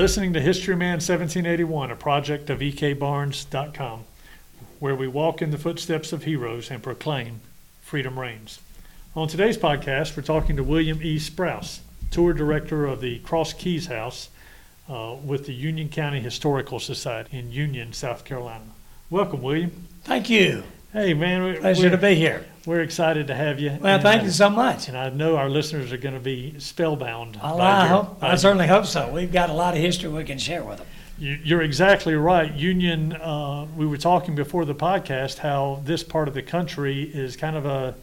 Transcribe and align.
listening 0.00 0.32
to 0.32 0.40
History 0.40 0.74
Man 0.74 0.94
1781, 0.94 1.90
a 1.90 1.94
project 1.94 2.48
of 2.48 2.60
ekbarnes.com, 2.60 4.04
where 4.78 4.94
we 4.94 5.06
walk 5.06 5.42
in 5.42 5.50
the 5.50 5.58
footsteps 5.58 6.14
of 6.14 6.24
heroes 6.24 6.70
and 6.70 6.82
proclaim 6.82 7.42
freedom 7.82 8.18
reigns. 8.18 8.60
On 9.14 9.28
today's 9.28 9.58
podcast, 9.58 10.16
we're 10.16 10.22
talking 10.22 10.56
to 10.56 10.64
William 10.64 11.02
E. 11.02 11.18
Sprouse, 11.18 11.80
tour 12.10 12.32
director 12.32 12.86
of 12.86 13.02
the 13.02 13.18
Cross 13.18 13.52
Keys 13.52 13.88
House 13.88 14.30
uh, 14.88 15.16
with 15.22 15.44
the 15.44 15.52
Union 15.52 15.90
County 15.90 16.20
Historical 16.20 16.80
Society 16.80 17.36
in 17.36 17.52
Union, 17.52 17.92
South 17.92 18.24
Carolina. 18.24 18.64
Welcome, 19.10 19.42
William. 19.42 19.86
Thank 20.04 20.30
you. 20.30 20.62
Hey, 20.92 21.14
man. 21.14 21.44
we- 21.44 21.56
Pleasure 21.56 21.90
to 21.90 21.96
be 21.96 22.14
here. 22.16 22.44
we're 22.66 22.80
excited 22.80 23.26
to 23.28 23.34
have 23.34 23.58
you. 23.60 23.78
Well, 23.80 23.94
And, 23.94 24.02
thank 24.02 24.22
you 24.24 24.30
so 24.30 24.50
much. 24.50 24.88
And 24.88 24.96
I 24.96 25.08
know 25.10 25.36
our 25.36 25.48
listeners 25.48 25.92
are 25.92 25.96
going 25.96 26.14
to 26.14 26.20
be 26.20 26.54
spellbound. 26.58 27.38
Well, 27.42 27.58
by 27.58 27.64
I 27.70 27.78
your- 27.88 27.88
hope, 28.02 28.18
I 28.22 28.34
certainly 28.36 28.66
hope 28.66 28.86
so. 28.86 29.08
We've 29.10 29.32
got 29.32 29.50
a 29.50 29.52
lot 29.52 29.74
of 29.74 29.80
history 29.80 30.08
we 30.10 30.24
can 30.24 30.38
share 30.38 30.62
with 30.64 30.78
them. 30.78 30.86
You- 31.18 31.38
You're 31.44 31.62
exactly 31.62 32.14
right. 32.14 32.52
Union, 32.52 33.12
uh, 33.12 33.66
we 33.76 33.86
were 33.86 33.96
talking 33.98 34.34
before 34.34 34.64
the 34.64 34.74
podcast 34.74 35.38
how 35.38 35.80
this 35.84 36.02
part 36.02 36.28
of 36.28 36.34
the 36.34 36.42
country 36.42 37.02
is 37.02 37.36
kind 37.36 37.56
of 37.56 37.64
a, 37.66 37.94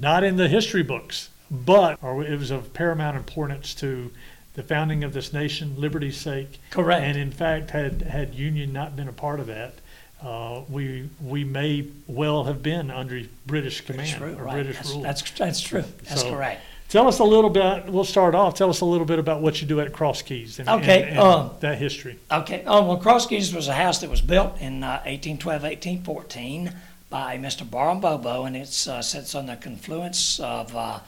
not 0.00 0.24
in 0.24 0.36
the 0.36 0.48
history 0.48 0.82
books, 0.82 1.28
but 1.50 1.98
or 2.02 2.22
it 2.24 2.38
was 2.38 2.50
of 2.50 2.72
paramount 2.74 3.16
importance 3.16 3.74
to 3.76 4.10
the 4.54 4.62
founding 4.62 5.04
of 5.04 5.12
this 5.12 5.32
nation, 5.32 5.74
liberty's 5.78 6.16
sake. 6.16 6.58
Correct. 6.70 7.02
And 7.02 7.16
in 7.16 7.30
fact, 7.30 7.70
had, 7.70 8.02
had 8.02 8.34
Union 8.34 8.72
not 8.72 8.96
been 8.96 9.08
a 9.08 9.12
part 9.12 9.38
of 9.40 9.46
that, 9.46 9.74
uh, 10.22 10.62
we, 10.68 11.08
we 11.22 11.44
may 11.44 11.86
well 12.06 12.44
have 12.44 12.62
been 12.62 12.90
under 12.90 13.22
British 13.46 13.84
British 13.84 14.14
command 14.14 14.20
rule, 14.20 14.40
or 14.40 14.44
right. 14.44 14.54
British 14.54 14.76
That's- 14.76 14.92
rule. 14.92 15.02
That's, 15.02 15.30
that's 15.32 15.60
true. 15.60 15.84
That's 16.04 16.22
So- 16.22 16.30
correct. 16.30 16.62
Tell 16.88 17.06
us 17.06 17.18
a 17.18 17.24
little 17.24 17.50
bit, 17.50 17.84
we'll 17.84 18.02
start 18.02 18.34
off, 18.34 18.54
tell 18.54 18.70
us 18.70 18.80
a 18.80 18.84
little 18.86 19.04
bit 19.04 19.18
about 19.18 19.42
what 19.42 19.60
you 19.60 19.68
do 19.68 19.78
at 19.80 19.92
Cross 19.92 20.22
Keys 20.22 20.58
and, 20.58 20.66
and- 20.70 20.82
Okay, 20.82 21.10
and 21.10 21.18
um, 21.18 21.50
that 21.60 21.76
history. 21.76 22.18
Okay. 22.32 22.62
Oh, 22.66 22.82
well, 22.82 22.96
Cross 22.96 23.26
Keys 23.26 23.54
was 23.54 23.68
a 23.68 23.74
house 23.74 23.98
that 24.00 24.08
was 24.08 24.22
built 24.22 24.58
in 24.58 24.82
uh, 24.82 25.02
1812, 25.04 25.62
1814 25.64 26.72
by 27.10 27.36
Mr. 27.36 27.68
Barham 27.70 28.00
Bobo, 28.00 28.46
and 28.46 28.56
it 28.56 28.88
uh, 28.88 29.02
sits 29.02 29.34
on 29.34 29.44
the 29.46 29.56
confluence 29.56 30.40
of 30.40 30.74
uh, 30.74 31.00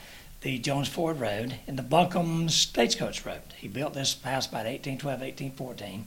the 0.42 0.58
Jones 0.58 0.88
Ford 0.88 1.18
Road 1.18 1.54
and 1.66 1.78
the 1.78 1.82
Buncombe 1.82 2.50
Stagecoach 2.50 3.24
Road. 3.24 3.40
He 3.56 3.66
built 3.66 3.94
this 3.94 4.12
house 4.22 4.46
about 4.46 4.66
1812, 4.66 5.20
1814. 5.20 6.06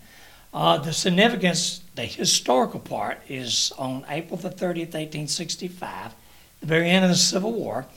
Uh, 0.54 0.78
the 0.78 0.94
significance, 0.94 1.82
the 1.96 2.04
historical 2.04 2.80
part, 2.80 3.20
is 3.28 3.74
on 3.80 4.06
April 4.08 4.38
the 4.38 4.50
30th, 4.50 4.94
1865, 4.94 6.14
the 6.60 6.66
very 6.68 6.90
end 6.92 7.04
of 7.04 7.10
the 7.10 7.18
Civil 7.18 7.54
War. 7.54 7.88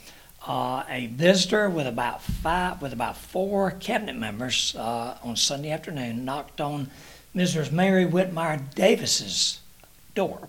Uh, 0.47 0.85
a 0.89 1.09
visitor 1.09 1.69
with 1.69 1.87
about 1.87 2.23
five, 2.23 2.81
with 2.81 2.95
about 2.95 3.17
four 3.17 3.73
cabinet 3.73 4.17
members 4.17 4.75
uh, 4.77 5.19
on 5.23 5.37
Sunday 5.37 5.71
afternoon 5.71 6.25
knocked 6.25 6.61
on 6.61 6.89
Mrs. 7.35 7.73
Mary 7.73 8.07
Whitmire 8.07 8.63
Davis's 8.75 9.61
door, 10.15 10.49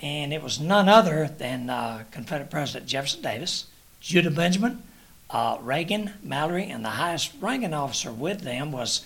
and 0.00 0.32
it 0.32 0.42
was 0.42 0.60
none 0.60 0.88
other 0.88 1.28
than 1.36 1.68
uh, 1.68 2.04
Confederate 2.10 2.50
President 2.50 2.86
Jefferson 2.86 3.20
Davis, 3.20 3.66
Judah 4.00 4.30
Benjamin, 4.30 4.82
uh, 5.28 5.58
Reagan, 5.60 6.12
Mallory, 6.22 6.70
and 6.70 6.84
the 6.84 6.90
highest 6.90 7.32
ranking 7.40 7.74
officer 7.74 8.12
with 8.12 8.42
them 8.42 8.72
was 8.72 9.04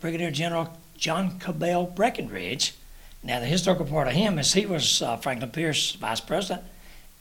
Brigadier 0.00 0.32
General 0.32 0.76
John 0.96 1.38
Cabell 1.38 1.84
Breckinridge. 1.84 2.74
Now, 3.22 3.40
the 3.40 3.46
historical 3.46 3.86
part 3.86 4.08
of 4.08 4.14
him 4.14 4.38
is 4.38 4.52
he 4.52 4.66
was 4.66 5.02
uh, 5.02 5.16
Franklin 5.16 5.50
Pierce 5.50 5.92
vice 5.92 6.20
president, 6.20 6.64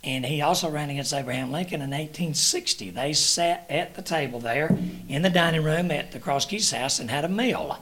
and 0.04 0.26
he 0.26 0.42
also 0.42 0.70
ran 0.70 0.90
against 0.90 1.14
Abraham 1.14 1.52
Lincoln 1.52 1.82
in 1.82 1.90
1860. 1.90 2.92
They 2.92 3.14
sat 3.14 3.66
at 3.70 3.96
the 3.96 4.02
table 4.02 4.40
there 4.40 4.78
in 5.10 5.24
the 5.24 5.30
dining 5.30 5.64
room 5.64 5.90
at 5.90 6.12
the 6.12 6.20
Cross 6.20 6.46
Keys 6.46 6.72
house 6.72 7.00
and 7.00 7.10
had 7.10 7.26
a 7.26 7.30
meal. 7.30 7.80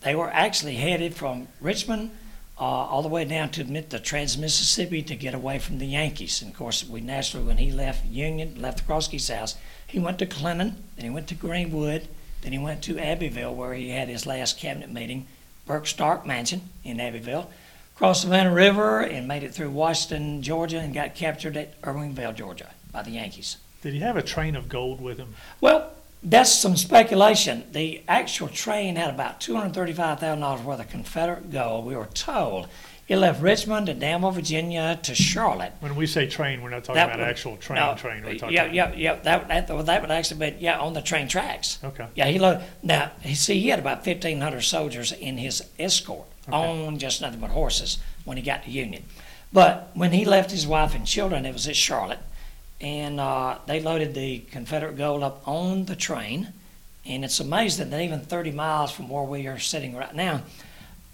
They 0.00 0.14
were 0.14 0.30
actually 0.30 0.76
headed 0.76 1.14
from 1.14 1.48
Richmond 1.60 2.10
uh, 2.60 2.64
all 2.64 3.02
the 3.02 3.08
way 3.08 3.24
down 3.24 3.50
to 3.50 3.64
the 3.64 4.00
Trans 4.00 4.36
Mississippi 4.36 5.02
to 5.02 5.14
get 5.14 5.34
away 5.34 5.58
from 5.58 5.78
the 5.78 5.86
Yankees. 5.86 6.42
And 6.42 6.50
of 6.50 6.56
course, 6.56 6.88
we 6.88 7.00
naturally, 7.00 7.46
when 7.46 7.58
he 7.58 7.70
left 7.70 8.06
Union, 8.06 8.60
left 8.60 8.78
the 8.78 8.84
Cross 8.84 9.08
Keys 9.08 9.28
house, 9.28 9.56
he 9.86 9.98
went 9.98 10.18
to 10.18 10.26
Clinton, 10.26 10.82
then 10.96 11.04
he 11.04 11.10
went 11.10 11.28
to 11.28 11.34
Greenwood, 11.34 12.08
then 12.42 12.52
he 12.52 12.58
went 12.58 12.82
to 12.82 12.98
Abbeville, 12.98 13.54
where 13.54 13.74
he 13.74 13.90
had 13.90 14.08
his 14.08 14.26
last 14.26 14.58
cabinet 14.58 14.90
meeting, 14.90 15.26
Burt-Stark 15.66 16.26
Mansion 16.26 16.62
in 16.84 17.00
Abbeville, 17.00 17.50
crossed 17.94 18.22
the 18.22 18.28
Savannah 18.28 18.54
River 18.54 19.00
and 19.00 19.26
made 19.26 19.42
it 19.42 19.52
through 19.52 19.70
Washington, 19.70 20.42
Georgia, 20.42 20.78
and 20.78 20.94
got 20.94 21.14
captured 21.14 21.56
at 21.56 21.80
Irwinville, 21.82 22.34
Georgia, 22.34 22.70
by 22.92 23.02
the 23.02 23.10
Yankees. 23.10 23.56
Did 23.82 23.94
he 23.94 24.00
have 24.00 24.16
a 24.16 24.22
train 24.22 24.56
of 24.56 24.68
gold 24.68 25.00
with 25.00 25.18
him? 25.18 25.34
Well, 25.60 25.92
that's 26.22 26.52
some 26.52 26.76
speculation. 26.76 27.64
The 27.72 28.02
actual 28.08 28.48
train 28.48 28.96
had 28.96 29.10
about 29.10 29.40
$235,000 29.40 30.64
worth 30.64 30.80
of 30.80 30.88
Confederate 30.88 31.50
gold, 31.52 31.86
we 31.86 31.96
were 31.96 32.06
told. 32.06 32.68
It 33.08 33.16
left 33.16 33.40
Richmond 33.40 33.86
to 33.86 33.94
Danville, 33.94 34.32
Virginia 34.32 34.98
to 35.02 35.14
Charlotte. 35.14 35.72
When 35.80 35.96
we 35.96 36.06
say 36.06 36.26
train, 36.26 36.60
we're 36.60 36.68
not 36.68 36.84
talking 36.84 36.96
That 36.96 37.06
about 37.08 37.20
would- 37.20 37.28
actual 37.28 37.56
train, 37.56 37.80
no, 37.80 37.94
train. 37.94 38.22
We're 38.22 38.34
talking 38.36 38.54
Yeah, 38.54 38.64
about, 38.64 38.74
yeah, 38.74 39.14
yeah. 39.14 39.14
That, 39.22 39.48
that, 39.48 39.68
well, 39.70 39.82
that 39.82 40.02
would 40.02 40.10
actually 40.10 40.50
be, 40.50 40.56
yeah, 40.60 40.78
on 40.78 40.92
the 40.92 41.00
train 41.00 41.26
tracks. 41.26 41.78
Okay. 41.82 42.06
Yeah, 42.14 42.26
he 42.26 42.38
loaded. 42.38 42.64
Now, 42.82 43.12
he 43.22 43.34
see, 43.34 43.60
he 43.60 43.70
had 43.70 43.78
about 43.78 44.04
1,500 44.06 44.60
soldiers 44.60 45.12
in 45.12 45.38
his 45.38 45.64
escort 45.78 46.26
on 46.52 46.98
just 46.98 47.22
nothing 47.22 47.40
but 47.40 47.50
horses 47.50 47.96
when 48.26 48.36
he 48.36 48.42
got 48.42 48.64
to 48.64 48.70
Union. 48.70 49.04
But 49.54 49.90
when 49.94 50.12
he 50.12 50.26
left 50.26 50.50
his 50.50 50.66
wife 50.66 50.94
and 50.94 51.06
children, 51.06 51.46
it 51.46 51.54
was 51.54 51.66
at 51.66 51.76
Charlotte, 51.76 52.20
and 52.78 53.18
uh, 53.18 53.56
they 53.66 53.80
loaded 53.80 54.12
the 54.14 54.40
Confederate 54.50 54.98
gold 54.98 55.22
up 55.22 55.48
on 55.48 55.86
the 55.86 55.96
train. 55.96 56.48
And 57.06 57.24
it's 57.24 57.40
amazing 57.40 57.88
that 57.88 58.02
even 58.02 58.20
30 58.20 58.50
miles 58.50 58.90
from 58.90 59.08
where 59.08 59.22
we 59.22 59.46
are 59.46 59.58
sitting 59.58 59.96
right 59.96 60.14
now, 60.14 60.42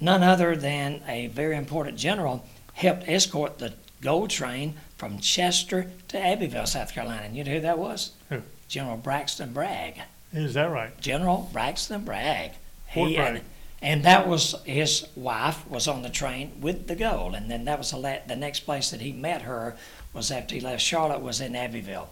none 0.01 0.23
other 0.23 0.57
than 0.57 1.03
a 1.07 1.29
very 1.29 1.57
important 1.57 1.99
general 1.99 2.47
helped 2.75 3.09
escort 3.09 3.59
the 3.59 3.75
gold 4.01 4.31
train 4.31 4.75
from 4.97 5.19
Chester 5.19 5.91
to 6.09 6.19
Abbeville, 6.19 6.67
South 6.67 6.93
Carolina. 6.93 7.23
And 7.23 7.37
you 7.37 7.45
know 7.45 7.53
who 7.53 7.61
that 7.61 7.79
was? 7.79 8.13
Who? 8.29 8.43
General 8.69 8.97
Braxton 8.97 9.53
Bragg. 9.53 10.01
Is 10.33 10.55
that 10.55 10.71
right? 10.71 10.99
General 11.01 11.49
Braxton 11.53 12.05
Bragg. 12.05 12.53
He 12.89 13.17
Bragg. 13.17 13.37
and, 13.37 13.45
and 13.83 14.05
that 14.05 14.27
was 14.29 14.55
his 14.65 15.07
wife 15.15 15.69
was 15.69 15.87
on 15.89 16.03
the 16.03 16.11
train 16.11 16.61
with 16.61 16.87
the 16.87 16.97
gold, 16.97 17.35
and 17.35 17.51
then 17.51 17.65
that 17.67 17.79
was 17.79 17.91
the, 17.91 17.97
la- 17.99 18.19
the 18.27 18.37
next 18.37 18.61
place 18.61 18.91
that 18.91 19.01
he 19.01 19.13
met 19.13 19.43
her 19.43 19.77
was 20.13 20.31
after 20.31 20.55
he 20.55 20.61
left 20.61 20.83
Charlotte 20.83 21.21
was 21.21 21.41
in 21.41 21.55
Abbeville, 21.55 22.09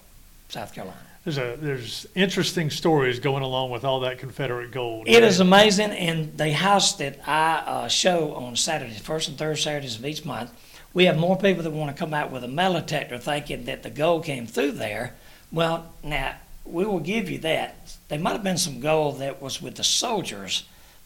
South 0.48 0.74
Carolina. 0.74 0.98
There's 1.24 1.38
a 1.38 1.56
there's 1.60 2.06
interesting 2.16 2.68
stories 2.68 3.20
going 3.20 3.44
along 3.44 3.70
with 3.70 3.84
all 3.84 4.00
that 4.00 4.18
Confederate 4.18 4.72
gold. 4.72 5.08
It 5.08 5.22
is 5.22 5.38
amazing, 5.38 5.92
and 5.92 6.36
the 6.36 6.52
house 6.52 6.94
that 6.96 7.20
I 7.28 7.62
uh, 7.64 7.88
show 7.88 8.34
on 8.34 8.56
Saturdays, 8.56 8.98
first 8.98 9.28
and 9.28 9.38
third 9.38 9.58
Saturdays 9.58 9.96
of 9.96 10.04
each 10.04 10.24
month, 10.24 10.50
we 10.92 11.04
have 11.04 11.16
more 11.16 11.38
people 11.38 11.62
that 11.62 11.70
want 11.70 11.94
to 11.94 11.98
come 11.98 12.12
out 12.12 12.32
with 12.32 12.42
a 12.42 12.48
metal 12.48 12.80
detector 12.80 13.18
thinking 13.18 13.66
that 13.66 13.84
the 13.84 13.90
gold 13.90 14.24
came 14.24 14.48
through 14.48 14.72
there. 14.72 15.14
Well, 15.52 15.92
now 16.02 16.34
we 16.64 16.84
will 16.84 16.98
give 16.98 17.30
you 17.30 17.38
that. 17.38 17.96
There 18.08 18.18
might 18.18 18.32
have 18.32 18.42
been 18.42 18.58
some 18.58 18.80
gold 18.80 19.20
that 19.20 19.40
was 19.40 19.62
with 19.62 19.76
the 19.76 19.84
soldiers 19.84 20.64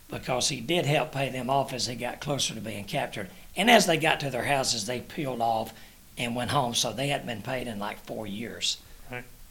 because 0.08 0.48
he 0.48 0.60
did 0.60 0.86
help 0.86 1.12
pay 1.12 1.28
them 1.28 1.50
off 1.50 1.74
as 1.74 1.86
they 1.86 1.94
got 1.94 2.20
closer 2.20 2.54
to 2.54 2.60
being 2.60 2.84
captured. 2.84 3.28
And 3.54 3.70
as 3.70 3.84
they 3.84 3.98
got 3.98 4.20
to 4.20 4.30
their 4.30 4.44
houses, 4.44 4.86
they 4.86 5.00
peeled 5.00 5.42
off 5.42 5.74
and 6.16 6.34
went 6.34 6.52
home, 6.52 6.74
so 6.74 6.92
they 6.92 7.08
hadn't 7.08 7.26
been 7.26 7.42
paid 7.42 7.66
in 7.66 7.78
like 7.78 7.98
four 8.06 8.26
years. 8.26 8.78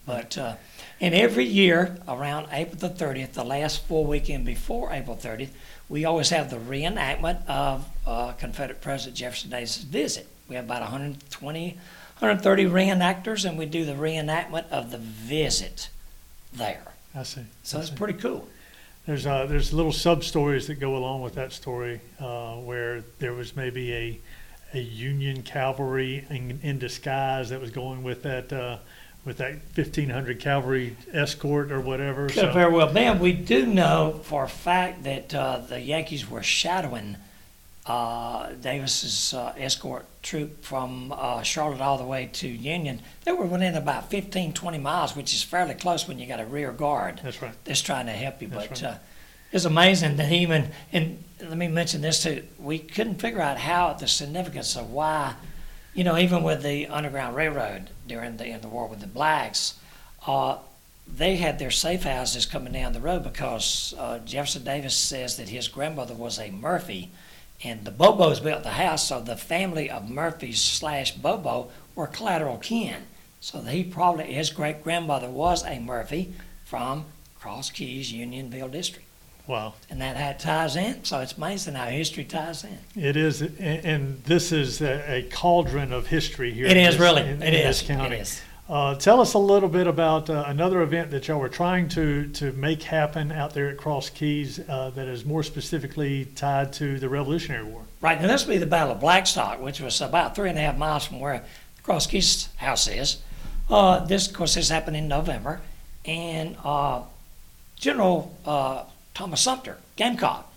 But 0.06 0.38
uh, 0.38 0.56
and 1.02 1.16
every 1.16 1.46
year 1.46 1.98
around 2.08 2.48
April 2.52 2.78
the 2.78 2.90
30th, 2.90 3.34
the 3.34 3.44
last 3.44 3.84
full 3.86 4.06
weekend 4.06 4.46
before 4.46 4.92
April 4.92 5.16
30th, 5.16 5.50
we 5.90 6.06
always 6.06 6.30
have 6.30 6.50
the 6.50 6.58
reenactment 6.58 7.46
of 7.48 7.88
uh, 8.06 8.34
Confederate 8.34 8.82
President 8.82 9.18
Jefferson 9.18 9.50
Davis' 9.50 9.78
visit. 9.78 10.28
We 10.48 10.56
have 10.56 10.66
about 10.66 10.82
120, 10.82 11.70
130 11.70 12.66
reenactors, 12.66 13.48
and 13.48 13.58
we 13.58 13.66
do 13.66 13.84
the 13.84 13.94
reenactment 13.94 14.70
of 14.70 14.92
the 14.92 15.00
visit 15.00 15.90
there. 16.54 16.84
I 17.16 17.24
see. 17.24 17.42
So 17.64 17.78
I 17.78 17.82
it's 17.82 17.90
see. 17.90 17.96
pretty 17.96 18.20
cool. 18.20 18.48
There's 19.06 19.26
uh, 19.26 19.46
there's 19.46 19.74
little 19.74 19.92
sub 19.92 20.24
stories 20.24 20.68
that 20.68 20.76
go 20.76 20.96
along 20.96 21.22
with 21.22 21.36
that 21.36 21.52
story 21.52 22.02
uh, 22.20 22.56
where 22.56 23.04
there 23.20 23.34
was 23.34 23.56
maybe 23.56 23.94
a 23.94 24.20
a 24.74 24.80
Union 24.80 25.42
cavalry 25.42 26.26
in, 26.30 26.60
in 26.62 26.80
disguise 26.80 27.50
that 27.50 27.62
was 27.62 27.72
going 27.72 28.04
with 28.04 28.24
that 28.24 28.52
uh, 28.52 28.78
with 29.26 29.38
that 29.38 29.54
1500 29.74 30.40
cavalry 30.40 30.96
escort 31.12 31.72
or 31.72 31.82
whatever. 31.82 32.28
Could 32.28 32.54
very 32.54 32.72
well 32.72 32.94
be. 32.94 33.10
We 33.20 33.34
do 33.34 33.66
know 33.66 34.22
for 34.24 34.44
a 34.44 34.50
fact 34.50 35.04
that 35.04 35.34
uh, 35.34 35.58
the 35.58 35.80
Yankees 35.82 36.30
were 36.30 36.44
shadowing 36.44 37.18
uh, 37.88 38.52
Davis's 38.62 39.34
uh, 39.34 39.54
escort 39.58 40.06
troop 40.24 40.64
from 40.64 41.14
uh, 41.16 41.42
Charlotte 41.44 41.82
all 41.82 41.98
the 41.98 42.06
way 42.06 42.30
to 42.34 42.48
Union. 42.48 43.02
They 43.24 43.32
were 43.32 43.46
within 43.46 43.76
about 43.76 44.10
15, 44.10 44.54
20 44.54 44.78
miles, 44.78 45.16
which 45.16 45.34
is 45.34 45.44
fairly 45.44 45.74
close 45.74 46.08
when 46.08 46.18
you 46.18 46.28
got 46.28 46.40
a 46.40 46.46
rear 46.46 46.72
guard 46.72 47.22
That's 47.24 47.42
right. 47.42 47.54
that's 47.64 47.82
trying 47.82 48.08
to 48.08 48.12
help 48.12 48.42
you. 48.42 48.48
That's 48.48 48.68
but 48.68 48.82
right. 48.82 48.92
uh, 48.94 48.98
it's 49.52 49.66
amazing 49.66 50.18
that 50.18 50.28
he 50.28 50.38
even, 50.38 50.70
and 50.92 51.24
let 51.40 51.58
me 51.58 51.68
mention 51.68 52.02
this 52.02 52.24
too, 52.24 52.44
we 52.60 52.80
couldn't 52.80 53.16
figure 53.22 53.42
out 53.42 53.58
how 53.58 53.94
the 53.94 54.08
significance 54.08 54.76
of 54.76 54.92
why, 54.92 55.36
you 55.96 56.04
know, 56.04 56.18
even 56.18 56.44
with 56.44 56.62
the 56.62 56.88
Underground 56.88 57.36
Railroad 57.36 57.90
during 58.06 58.38
the, 58.38 58.46
in 58.46 58.62
the 58.62 58.68
war 58.68 58.88
with 58.88 59.00
the 59.00 59.08
blacks, 59.08 59.76
uh, 60.28 60.58
they 61.08 61.38
had 61.38 61.58
their 61.58 61.72
safe 61.72 62.04
houses 62.04 62.46
coming 62.46 62.74
down 62.74 62.94
the 62.94 63.00
road 63.00 63.24
because 63.24 63.94
uh, 63.98 64.20
Jefferson 64.20 64.64
Davis 64.64 64.96
says 64.96 65.38
that 65.38 65.50
his 65.50 65.68
grandmother 65.70 66.14
was 66.14 66.38
a 66.38 66.52
Murphy, 66.52 67.12
and 67.64 67.86
the 67.86 67.92
Bobos 67.92 68.44
built 68.44 68.64
the 68.64 68.72
house, 68.72 69.08
so 69.08 69.22
the 69.22 69.38
family 69.38 69.90
of 69.90 70.10
Murphys 70.10 70.60
slash 70.60 71.14
Bobo 71.14 71.70
were 71.96 72.08
collateral 72.08 72.58
kin. 72.58 73.04
So 73.40 73.62
he 73.62 73.84
probably 73.84 74.34
his 74.34 74.50
great 74.50 74.84
grandmother 74.84 75.30
was 75.30 75.64
a 75.64 75.80
Murphy 75.80 76.34
from 76.66 77.06
Cross 77.40 77.70
Keys 77.70 78.12
Unionville 78.12 78.68
district, 78.68 79.05
Wow. 79.48 79.74
and 79.90 80.02
that 80.02 80.40
ties 80.40 80.76
in. 80.76 81.04
So 81.04 81.20
it's 81.20 81.34
amazing 81.34 81.76
how 81.76 81.86
history 81.86 82.24
ties 82.24 82.64
in. 82.64 82.78
It 82.96 83.16
is, 83.16 83.42
and, 83.42 83.60
and 83.62 84.24
this 84.24 84.52
is 84.52 84.82
a, 84.82 85.18
a 85.18 85.22
cauldron 85.30 85.94
of 85.94 86.08
history 86.08 86.52
here. 86.52 86.66
It 86.66 86.78
is 86.78 86.94
this- 86.96 87.02
really. 87.02 87.22
in- 87.24 87.42
It 87.44 87.54
in 87.54 87.68
is. 87.68 87.82
county. 87.82 88.16
It 88.16 88.22
is. 88.22 88.42
Uh, 88.68 88.96
tell 88.96 89.22
us 89.22 89.36
a 89.36 89.38
little 89.38 89.70
bit 89.70 89.86
about 89.86 90.28
uh, 90.28 90.44
another 90.48 90.82
event 90.82 91.12
that 91.12 91.28
y'all 91.28 91.40
were 91.40 91.48
trying 91.48 91.88
to, 91.88 92.28
to 92.30 92.52
make 92.54 92.82
happen 92.82 93.32
out 93.32 93.54
there 93.54 93.70
at 93.70 93.78
Cross 93.78 94.10
Keys 94.10 94.60
uh, 94.68 94.90
that 94.96 95.08
is 95.08 95.24
more 95.24 95.44
specifically 95.44 96.26
tied 96.36 96.74
to 96.74 96.98
the 96.98 97.08
Revolutionary 97.08 97.64
War. 97.66 97.84
Right, 98.02 98.20
now 98.20 98.26
this 98.28 98.44
would 98.48 98.54
be 98.54 98.58
the 98.58 98.66
Battle 98.66 98.94
of 98.94 99.00
Blackstock, 99.00 99.62
which 99.62 99.80
was 99.80 100.02
about 100.02 100.36
three 100.36 100.50
and 100.50 100.58
a 100.58 100.62
half 100.62 100.78
miles 100.80 101.06
from 101.06 101.20
where 101.20 101.44
Cross 101.84 102.08
Keys 102.08 102.50
House 102.56 102.88
is. 102.88 103.18
Uh, 103.70 104.04
this, 104.04 104.28
of 104.28 104.34
course, 104.34 104.56
this 104.56 104.70
happened 104.70 104.98
in 104.98 105.08
November, 105.08 105.62
and 106.04 106.58
uh, 106.64 107.04
General 107.76 108.36
uh, 108.48 108.84
Thomas 109.16 109.42
Sumter, 109.42 109.78
Gamecock, 109.96 110.52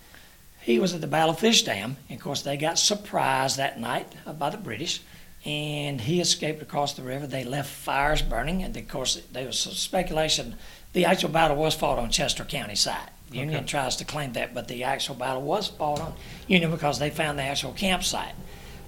he 0.60 0.78
was 0.78 0.92
at 0.92 1.00
the 1.00 1.06
Battle 1.06 1.30
of 1.30 1.38
Fish 1.38 1.62
Dam, 1.62 1.96
and 2.10 2.18
of 2.18 2.22
course 2.22 2.42
they 2.42 2.56
got 2.58 2.78
surprised 2.78 3.56
that 3.56 3.80
night 3.80 4.12
by 4.38 4.50
the 4.50 4.58
British, 4.58 5.00
and 5.44 6.00
he 6.00 6.20
escaped 6.20 6.60
across 6.60 6.92
the 6.92 7.02
river. 7.02 7.26
They 7.26 7.44
left 7.44 7.70
fires 7.70 8.20
burning, 8.20 8.62
and 8.62 8.76
of 8.76 8.88
course 8.88 9.22
there 9.32 9.46
was 9.46 9.58
some 9.58 9.72
speculation. 9.72 10.56
The 10.92 11.04
actual 11.06 11.30
battle 11.30 11.56
was 11.56 11.74
fought 11.74 11.98
on 11.98 12.10
Chester 12.10 12.44
County 12.44 12.74
side. 12.74 13.10
Union 13.30 13.58
Okay. 13.60 13.66
tries 13.66 13.94
to 13.96 14.04
claim 14.04 14.32
that, 14.32 14.52
but 14.54 14.68
the 14.68 14.84
actual 14.84 15.14
battle 15.14 15.42
was 15.42 15.68
fought 15.68 16.00
on 16.00 16.14
Union 16.48 16.70
because 16.70 16.98
they 16.98 17.10
found 17.10 17.38
the 17.38 17.42
actual 17.44 17.72
campsite. 17.72 18.34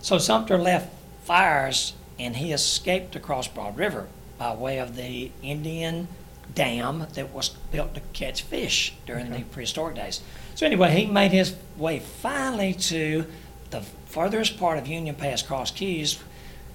So 0.01 0.19
Sumter 0.19 0.59
left 0.59 0.91
fires, 1.25 1.93
and 2.19 2.37
he 2.37 2.53
escaped 2.53 3.15
across 3.15 3.47
Broad 3.47 3.77
River 3.77 4.09
by 4.37 4.55
way 4.55 4.79
of 4.79 4.97
the 4.97 5.31
Indian 5.43 6.09
dam 6.55 7.07
that 7.15 7.33
was 7.33 7.51
built 7.71 7.95
to 7.95 8.01
catch 8.13 8.43
fish 8.43 8.95
during 9.07 9.31
the 9.31 9.41
prehistoric 9.41 9.97
days. 9.97 10.21
So 10.55 10.67
anyway, 10.67 10.91
he 10.91 11.07
made 11.07 11.33
his 11.33 11.55
way 11.77 11.99
finally 11.99 12.75
to 12.75 13.27
the 13.71 13.81
furthest 14.07 14.59
part 14.59 14.79
of 14.79 14.87
Union 14.87 15.15
Pass, 15.15 15.43
Cross 15.43 15.73
Keys, 15.73 16.19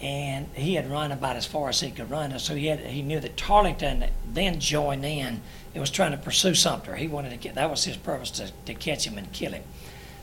and 0.02 0.48
he 0.54 0.76
had 0.76 0.90
run 0.90 1.12
about 1.12 1.36
as 1.36 1.46
far 1.46 1.70
as 1.70 1.80
he 1.80 1.92
could 1.92 2.10
run. 2.10 2.32
And 2.32 2.42
So 2.42 2.56
he 2.56 2.68
had 2.68 2.80
he 2.80 3.02
knew 3.02 3.20
that 3.20 3.38
Tarleton 3.38 4.06
then 4.26 4.60
joined 4.60 5.06
in. 5.06 5.42
It 5.74 5.80
was 5.80 5.90
trying 5.90 6.12
to 6.12 6.18
pursue 6.18 6.54
Sumter. 6.54 6.96
He 6.96 7.08
wanted 7.08 7.32
to 7.32 7.38
get 7.38 7.56
that 7.56 7.70
was 7.70 7.84
his 7.84 7.98
purpose 7.98 8.32
to, 8.32 8.52
to 8.66 8.74
catch 8.74 9.06
him 9.06 9.18
and 9.18 9.32
kill 9.32 9.54
him. 9.54 9.64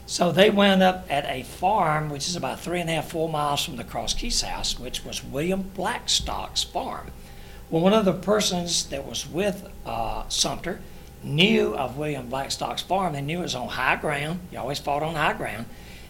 So 0.07 0.33
they 0.33 0.51
wound 0.51 0.83
up 0.83 1.07
at 1.09 1.25
a 1.27 1.43
farm 1.43 2.11
which 2.11 2.29
is 2.29 2.37
about 2.37 2.61
three 2.61 2.81
and 2.81 2.91
a 2.91 2.95
half, 2.95 3.11
four 3.11 3.29
miles 3.29 3.65
from 3.65 3.77
the 3.77 3.85
Cross 3.85 4.15
Keys 4.15 4.43
house, 4.43 4.79
which 4.79 5.05
was 5.05 5.25
William 5.25 5.71
Blackstock's 5.75 6.65
farm. 6.65 7.13
Well, 7.73 7.81
one 7.81 7.95
of 7.95 8.05
the 8.05 8.13
persons 8.13 8.85
that 8.89 9.07
was 9.07 9.27
with 9.27 9.67
uh, 9.87 10.29
Sumter 10.29 10.81
knew 11.25 11.75
of 11.75 11.97
William 11.97 12.29
Blackstock's 12.29 12.83
farm. 12.83 13.15
They 13.15 13.23
knew 13.23 13.39
it 13.39 13.45
was 13.45 13.55
on 13.55 13.69
high 13.69 13.97
ground. 13.97 14.41
You 14.53 14.59
always 14.59 14.79
fought 14.79 15.03
on 15.03 15.15
high 15.15 15.33
ground. 15.33 15.65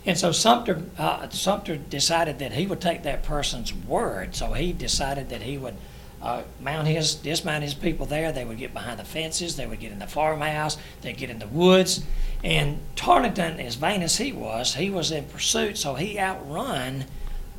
And 0.05 0.19
so 0.19 0.33
Sumter, 0.33 0.83
uh, 0.99 1.29
Sumter 1.29 1.77
decided 1.77 2.41
that 2.41 2.51
he 2.51 2.67
would 2.67 2.81
take 2.81 3.05
that 3.05 3.23
person's 3.23 3.73
word. 3.73 4.35
So 4.35 4.55
he 4.55 4.73
decided 4.73 5.29
that 5.29 5.43
he 5.43 5.57
would 5.57 5.77
uh, 6.21 6.43
mount 6.61 6.89
his, 6.89 7.15
dismount 7.15 7.63
his 7.63 7.75
people 7.75 8.07
there. 8.07 8.33
They 8.33 8.45
would 8.45 8.59
get 8.59 8.75
behind 8.75 8.99
the 8.99 9.05
fences. 9.05 9.55
They 9.55 9.69
would 9.69 9.79
get 9.79 9.93
in 9.93 10.01
the 10.01 10.09
farmhouse. 10.09 10.79
They'd 11.03 11.17
get 11.17 11.31
in 11.31 11.39
the 11.39 11.47
woods. 11.47 12.03
And 12.43 12.81
Tarleton, 12.97 13.61
as 13.61 13.77
vain 13.77 14.03
as 14.03 14.17
he 14.17 14.33
was, 14.33 14.75
he 14.75 14.91
was 14.91 15.13
in 15.13 15.27
pursuit, 15.27 15.79
so 15.79 15.95
he 15.95 16.19
outrun 16.19 17.05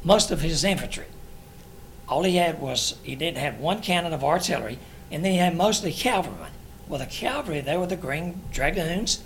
most 0.03 0.29
of 0.29 0.41
his 0.41 0.65
infantry. 0.65 1.05
All 2.07 2.23
he 2.23 2.35
had 2.35 2.59
was, 2.59 2.95
he 3.03 3.15
didn't 3.15 3.37
have 3.37 3.59
one 3.59 3.81
cannon 3.81 4.13
of 4.13 4.23
artillery, 4.23 4.79
and 5.11 5.23
then 5.23 5.31
he 5.31 5.37
had 5.37 5.55
mostly 5.55 5.91
cavalrymen. 5.91 6.51
Well, 6.87 6.99
the 6.99 7.05
cavalry, 7.05 7.61
they 7.61 7.77
were 7.77 7.87
the 7.87 7.95
Green 7.95 8.41
Dragoons. 8.51 9.23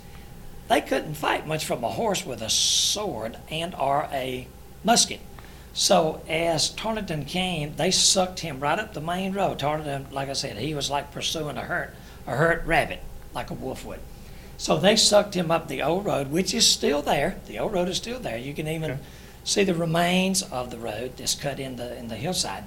They 0.68 0.80
couldn't 0.80 1.14
fight 1.14 1.46
much 1.46 1.64
from 1.64 1.82
a 1.82 1.88
horse 1.88 2.24
with 2.24 2.40
a 2.40 2.50
sword 2.50 3.38
and 3.50 3.74
or 3.74 4.08
a 4.12 4.46
musket. 4.84 5.20
So 5.72 6.22
as 6.28 6.70
Tarleton 6.70 7.24
came, 7.24 7.74
they 7.76 7.90
sucked 7.90 8.40
him 8.40 8.60
right 8.60 8.78
up 8.78 8.94
the 8.94 9.00
main 9.00 9.32
road. 9.32 9.58
Tarleton, 9.58 10.06
like 10.10 10.28
I 10.28 10.34
said, 10.34 10.56
he 10.56 10.74
was 10.74 10.90
like 10.90 11.12
pursuing 11.12 11.56
a 11.56 11.62
hurt, 11.62 11.94
a 12.26 12.36
hurt 12.36 12.64
rabbit, 12.66 13.00
like 13.34 13.50
a 13.50 13.54
wolf 13.54 13.84
would. 13.84 14.00
So 14.56 14.76
they 14.76 14.96
sucked 14.96 15.34
him 15.34 15.50
up 15.50 15.68
the 15.68 15.82
old 15.82 16.04
road, 16.04 16.30
which 16.30 16.52
is 16.52 16.68
still 16.68 17.00
there. 17.00 17.36
The 17.46 17.58
old 17.58 17.72
road 17.72 17.88
is 17.88 17.96
still 17.96 18.18
there. 18.18 18.36
You 18.36 18.54
can 18.54 18.66
even 18.68 18.92
Okay. 18.92 19.00
See 19.48 19.64
the 19.64 19.74
remains 19.74 20.42
of 20.42 20.70
the 20.70 20.78
road 20.78 21.16
that's 21.16 21.34
cut 21.34 21.58
in 21.58 21.76
the 21.76 21.96
in 21.96 22.08
the 22.08 22.16
hillside. 22.16 22.64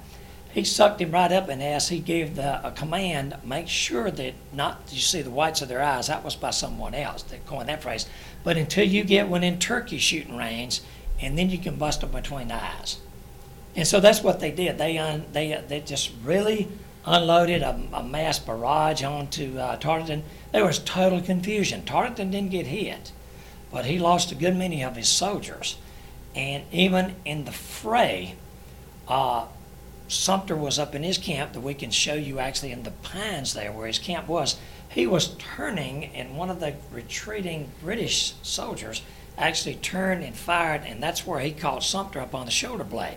He 0.52 0.64
sucked 0.64 1.00
him 1.00 1.12
right 1.12 1.32
up, 1.32 1.48
and 1.48 1.62
as 1.62 1.88
he 1.88 1.98
gave 2.00 2.34
the 2.34 2.66
a 2.66 2.72
command, 2.72 3.36
make 3.44 3.68
sure 3.68 4.10
that 4.10 4.34
not 4.52 4.82
you 4.90 5.00
see 5.00 5.22
the 5.22 5.30
whites 5.30 5.62
of 5.62 5.68
their 5.68 5.82
eyes. 5.82 6.08
That 6.08 6.24
was 6.24 6.36
by 6.36 6.50
someone 6.50 6.94
else 6.94 7.22
that 7.22 7.46
coined 7.46 7.68
that 7.68 7.82
phrase. 7.82 8.06
But 8.44 8.56
until 8.56 8.86
you 8.86 9.04
get 9.04 9.28
one 9.28 9.44
in 9.44 9.58
turkey 9.58 9.98
shooting 9.98 10.36
range, 10.36 10.80
and 11.20 11.38
then 11.38 11.48
you 11.48 11.58
can 11.58 11.76
bust 11.76 12.00
them 12.00 12.10
between 12.10 12.48
the 12.48 12.62
eyes. 12.62 12.98
And 13.76 13.86
so 13.86 14.00
that's 14.00 14.22
what 14.22 14.40
they 14.40 14.50
did. 14.50 14.76
They 14.76 14.98
un, 14.98 15.24
they 15.32 15.62
they 15.68 15.80
just 15.80 16.10
really 16.24 16.68
unloaded 17.06 17.62
a, 17.62 17.80
a 17.92 18.02
mass 18.02 18.38
barrage 18.40 19.04
onto 19.04 19.56
uh, 19.56 19.76
Tarleton. 19.76 20.24
There 20.50 20.66
was 20.66 20.80
total 20.80 21.20
confusion. 21.20 21.84
Tarleton 21.84 22.32
didn't 22.32 22.50
get 22.50 22.66
hit, 22.66 23.12
but 23.70 23.86
he 23.86 23.98
lost 23.98 24.32
a 24.32 24.34
good 24.34 24.56
many 24.56 24.82
of 24.82 24.96
his 24.96 25.08
soldiers. 25.08 25.76
And 26.34 26.64
even 26.72 27.16
in 27.24 27.44
the 27.44 27.52
fray, 27.52 28.36
uh, 29.06 29.46
Sumter 30.08 30.56
was 30.56 30.78
up 30.78 30.94
in 30.94 31.02
his 31.02 31.18
camp 31.18 31.52
that 31.52 31.60
we 31.60 31.74
can 31.74 31.90
show 31.90 32.14
you 32.14 32.38
actually 32.38 32.72
in 32.72 32.82
the 32.82 32.90
pines 32.90 33.54
there 33.54 33.72
where 33.72 33.86
his 33.86 33.98
camp 33.98 34.28
was. 34.28 34.56
He 34.88 35.06
was 35.06 35.34
turning, 35.36 36.06
and 36.06 36.36
one 36.36 36.50
of 36.50 36.60
the 36.60 36.74
retreating 36.92 37.70
British 37.82 38.34
soldiers 38.42 39.02
actually 39.38 39.76
turned 39.76 40.22
and 40.22 40.36
fired, 40.36 40.82
and 40.84 41.02
that's 41.02 41.26
where 41.26 41.40
he 41.40 41.52
caught 41.52 41.82
Sumter 41.82 42.20
up 42.20 42.34
on 42.34 42.44
the 42.44 42.52
shoulder 42.52 42.84
blade. 42.84 43.16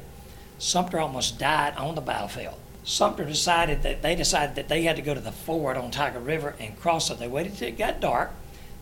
Sumter 0.58 1.00
almost 1.00 1.38
died 1.38 1.76
on 1.76 1.96
the 1.96 2.02
battlefield. 2.02 2.56
Sumter 2.86 3.26
decided 3.26 3.84
that 3.84 4.02
they 4.02 4.16
decided 4.16 4.56
that 4.56 4.70
they 4.70 4.84
had 4.84 4.96
to 4.96 5.02
go 5.02 5.14
to 5.14 5.20
the 5.20 5.32
ford 5.32 5.76
on 5.76 5.92
Tiger 5.92 6.20
River 6.20 6.56
and 6.60 6.80
cross 6.80 7.10
it. 7.10 7.20
They 7.20 7.28
waited 7.28 7.58
till 7.58 7.68
it 7.68 7.78
got 7.78 8.00
dark. 8.00 8.32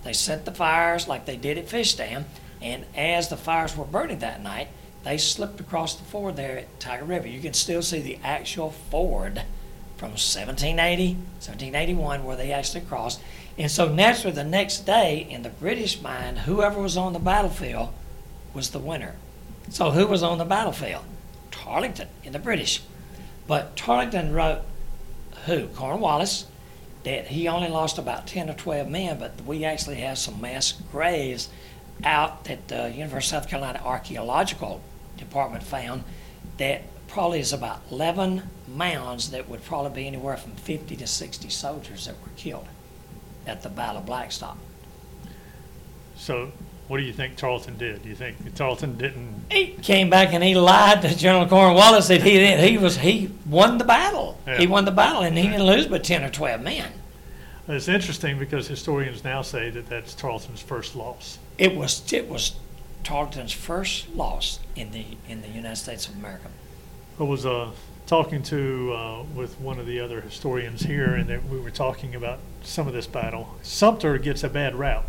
They 0.04 0.14
set 0.14 0.46
the 0.46 0.52
fires 0.52 1.08
like 1.08 1.26
they 1.26 1.38
did 1.38 1.58
at 1.58 1.70
Fish 1.70 1.96
Dam, 1.96 2.26
and 2.64 2.86
as 2.96 3.28
the 3.28 3.38
fires 3.38 3.76
were 3.76 3.86
burning 3.86 4.20
that 4.20 4.42
night, 4.42 4.70
they 5.04 5.18
slipped 5.18 5.60
across 5.60 5.96
the 5.96 6.06
ford 6.06 6.38
there 6.38 6.60
at 6.60 6.80
Tiger 6.80 7.04
River. 7.04 7.28
You 7.28 7.42
can 7.42 7.54
still 7.54 7.82
see 7.82 8.00
the 8.00 8.18
actual 8.24 8.72
ford 8.72 9.44
from 9.98 10.12
1780, 10.12 11.14
1781, 11.14 12.24
where 12.24 12.38
they 12.38 12.52
actually 12.54 12.82
crossed. 12.82 13.22
And 13.58 13.70
so 13.70 13.94
naturally, 13.94 14.34
the 14.34 14.46
next 14.46 14.86
day, 14.86 15.28
in 15.30 15.44
the 15.44 15.50
British 15.50 16.02
mind, 16.02 16.40
whoever 16.40 16.82
was 16.82 16.96
on 16.96 17.12
the 17.12 17.20
battlefield 17.20 17.90
was 18.54 18.70
the 18.70 18.80
winner. 18.80 19.16
So 19.70 19.92
who 19.92 20.08
was 20.08 20.24
on 20.24 20.38
the 20.38 20.46
battlefield? 20.46 21.04
Tarleton 21.52 22.08
in 22.24 22.32
the 22.32 22.40
British. 22.40 22.82
But 23.46 23.76
Tarleton 23.76 24.32
wrote 24.32 24.62
who? 25.46 25.68
Cornwallis. 25.68 26.46
That 27.04 27.28
he 27.28 27.50
only 27.50 27.68
lost 27.68 27.98
about 27.98 28.28
10 28.28 28.50
or 28.50 28.54
12 28.54 28.88
men, 28.88 29.20
but 29.20 29.42
we 29.46 29.66
actually 29.66 29.98
have 29.98 30.18
some 30.18 30.40
mass 30.40 30.72
graves 30.72 31.50
out 32.04 32.46
that 32.46 32.68
the 32.68 32.90
University 32.90 33.36
of 33.36 33.44
South 33.44 33.50
Carolina 33.50 33.82
Archaeological 33.84 34.82
Department 35.18 35.64
found 35.64 36.04
that 36.58 36.84
probably 37.08 37.40
is 37.40 37.54
about 37.54 37.82
11 37.92 38.44
mounds 38.68 39.32
that 39.32 39.48
would 39.48 39.64
probably 39.64 40.04
be 40.04 40.08
anywhere 40.08 40.38
from 40.38 40.54
50 40.54 40.96
to 40.96 41.08
60 41.08 41.50
soldiers 41.50 42.06
that 42.06 42.16
were 42.22 42.32
killed 42.36 42.68
at 43.46 43.62
the 43.62 43.70
Battle 43.70 43.98
of 43.98 44.06
Blackstock. 44.06 44.58
So 46.16 46.52
what 46.88 46.98
do 46.98 47.04
you 47.04 47.14
think 47.14 47.38
Tarleton 47.38 47.78
did? 47.78 48.04
Do 48.04 48.10
you 48.10 48.16
think 48.16 48.56
Tarleton 48.56 48.98
didn't? 48.98 49.46
He 49.52 49.68
came 49.68 50.10
back 50.10 50.34
and 50.34 50.44
he 50.44 50.56
lied 50.56 51.02
to 51.04 51.16
General 51.16 51.48
Cornwallis 51.48 52.08
that 52.08 52.22
he 52.22 52.34
didn't, 52.34 52.68
he 52.68 52.78
was 52.78 52.98
he 52.98 53.32
won 53.46 53.78
the 53.78 53.84
battle. 53.84 54.40
Yeah. 54.46 54.58
He 54.58 54.68
won 54.68 54.86
the 54.86 54.92
battle 54.92 55.22
and 55.22 55.38
he 55.38 55.48
didn't 55.48 55.66
lose 55.66 55.88
but 55.88 56.04
10 56.04 56.24
or 56.24 56.30
12 56.30 56.62
men. 56.62 56.92
It's 57.68 57.88
interesting 57.88 58.38
because 58.40 58.68
historians 58.68 59.24
now 59.24 59.42
say 59.42 59.70
that 59.70 59.88
that's 59.88 60.14
Tarleton's 60.14 60.62
first 60.62 60.96
loss. 60.96 61.40
It 61.58 61.76
was 61.76 62.12
it 62.12 62.28
was 62.30 62.56
Tarleton's 63.04 63.54
first 63.54 64.14
loss 64.16 64.60
in 64.76 64.92
the 64.92 65.06
in 65.30 65.42
the 65.42 65.48
United 65.48 65.78
States 65.78 66.08
of 66.08 66.16
America. 66.16 66.48
I 67.20 67.24
was 67.24 67.46
uh, 67.46 67.72
talking 68.06 68.44
to 68.44 68.94
uh, 68.94 69.24
with 69.36 69.58
one 69.62 69.80
of 69.80 69.86
the 69.86 70.00
other 70.00 70.20
historians 70.20 70.82
here, 70.82 71.14
and 71.16 71.30
that 71.30 71.46
we 71.46 71.60
were 71.60 71.72
talking 71.72 72.16
about 72.16 72.40
some 72.64 72.88
of 72.88 72.94
this 72.94 73.08
battle. 73.08 73.56
Sumter 73.62 74.18
gets 74.18 74.44
a 74.44 74.50
bad 74.50 74.76
rap 74.76 75.06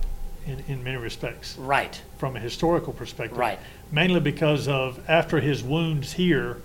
in, 0.46 0.62
in 0.68 0.84
many 0.84 0.98
respects 0.98 1.56
Right, 1.58 2.00
from 2.18 2.36
a 2.36 2.40
historical 2.40 2.92
perspective. 2.92 3.38
right, 3.38 3.58
Mainly 3.90 4.20
because 4.20 4.68
of 4.68 5.00
after 5.08 5.40
his 5.40 5.62
wounds 5.62 6.12
here, 6.12 6.58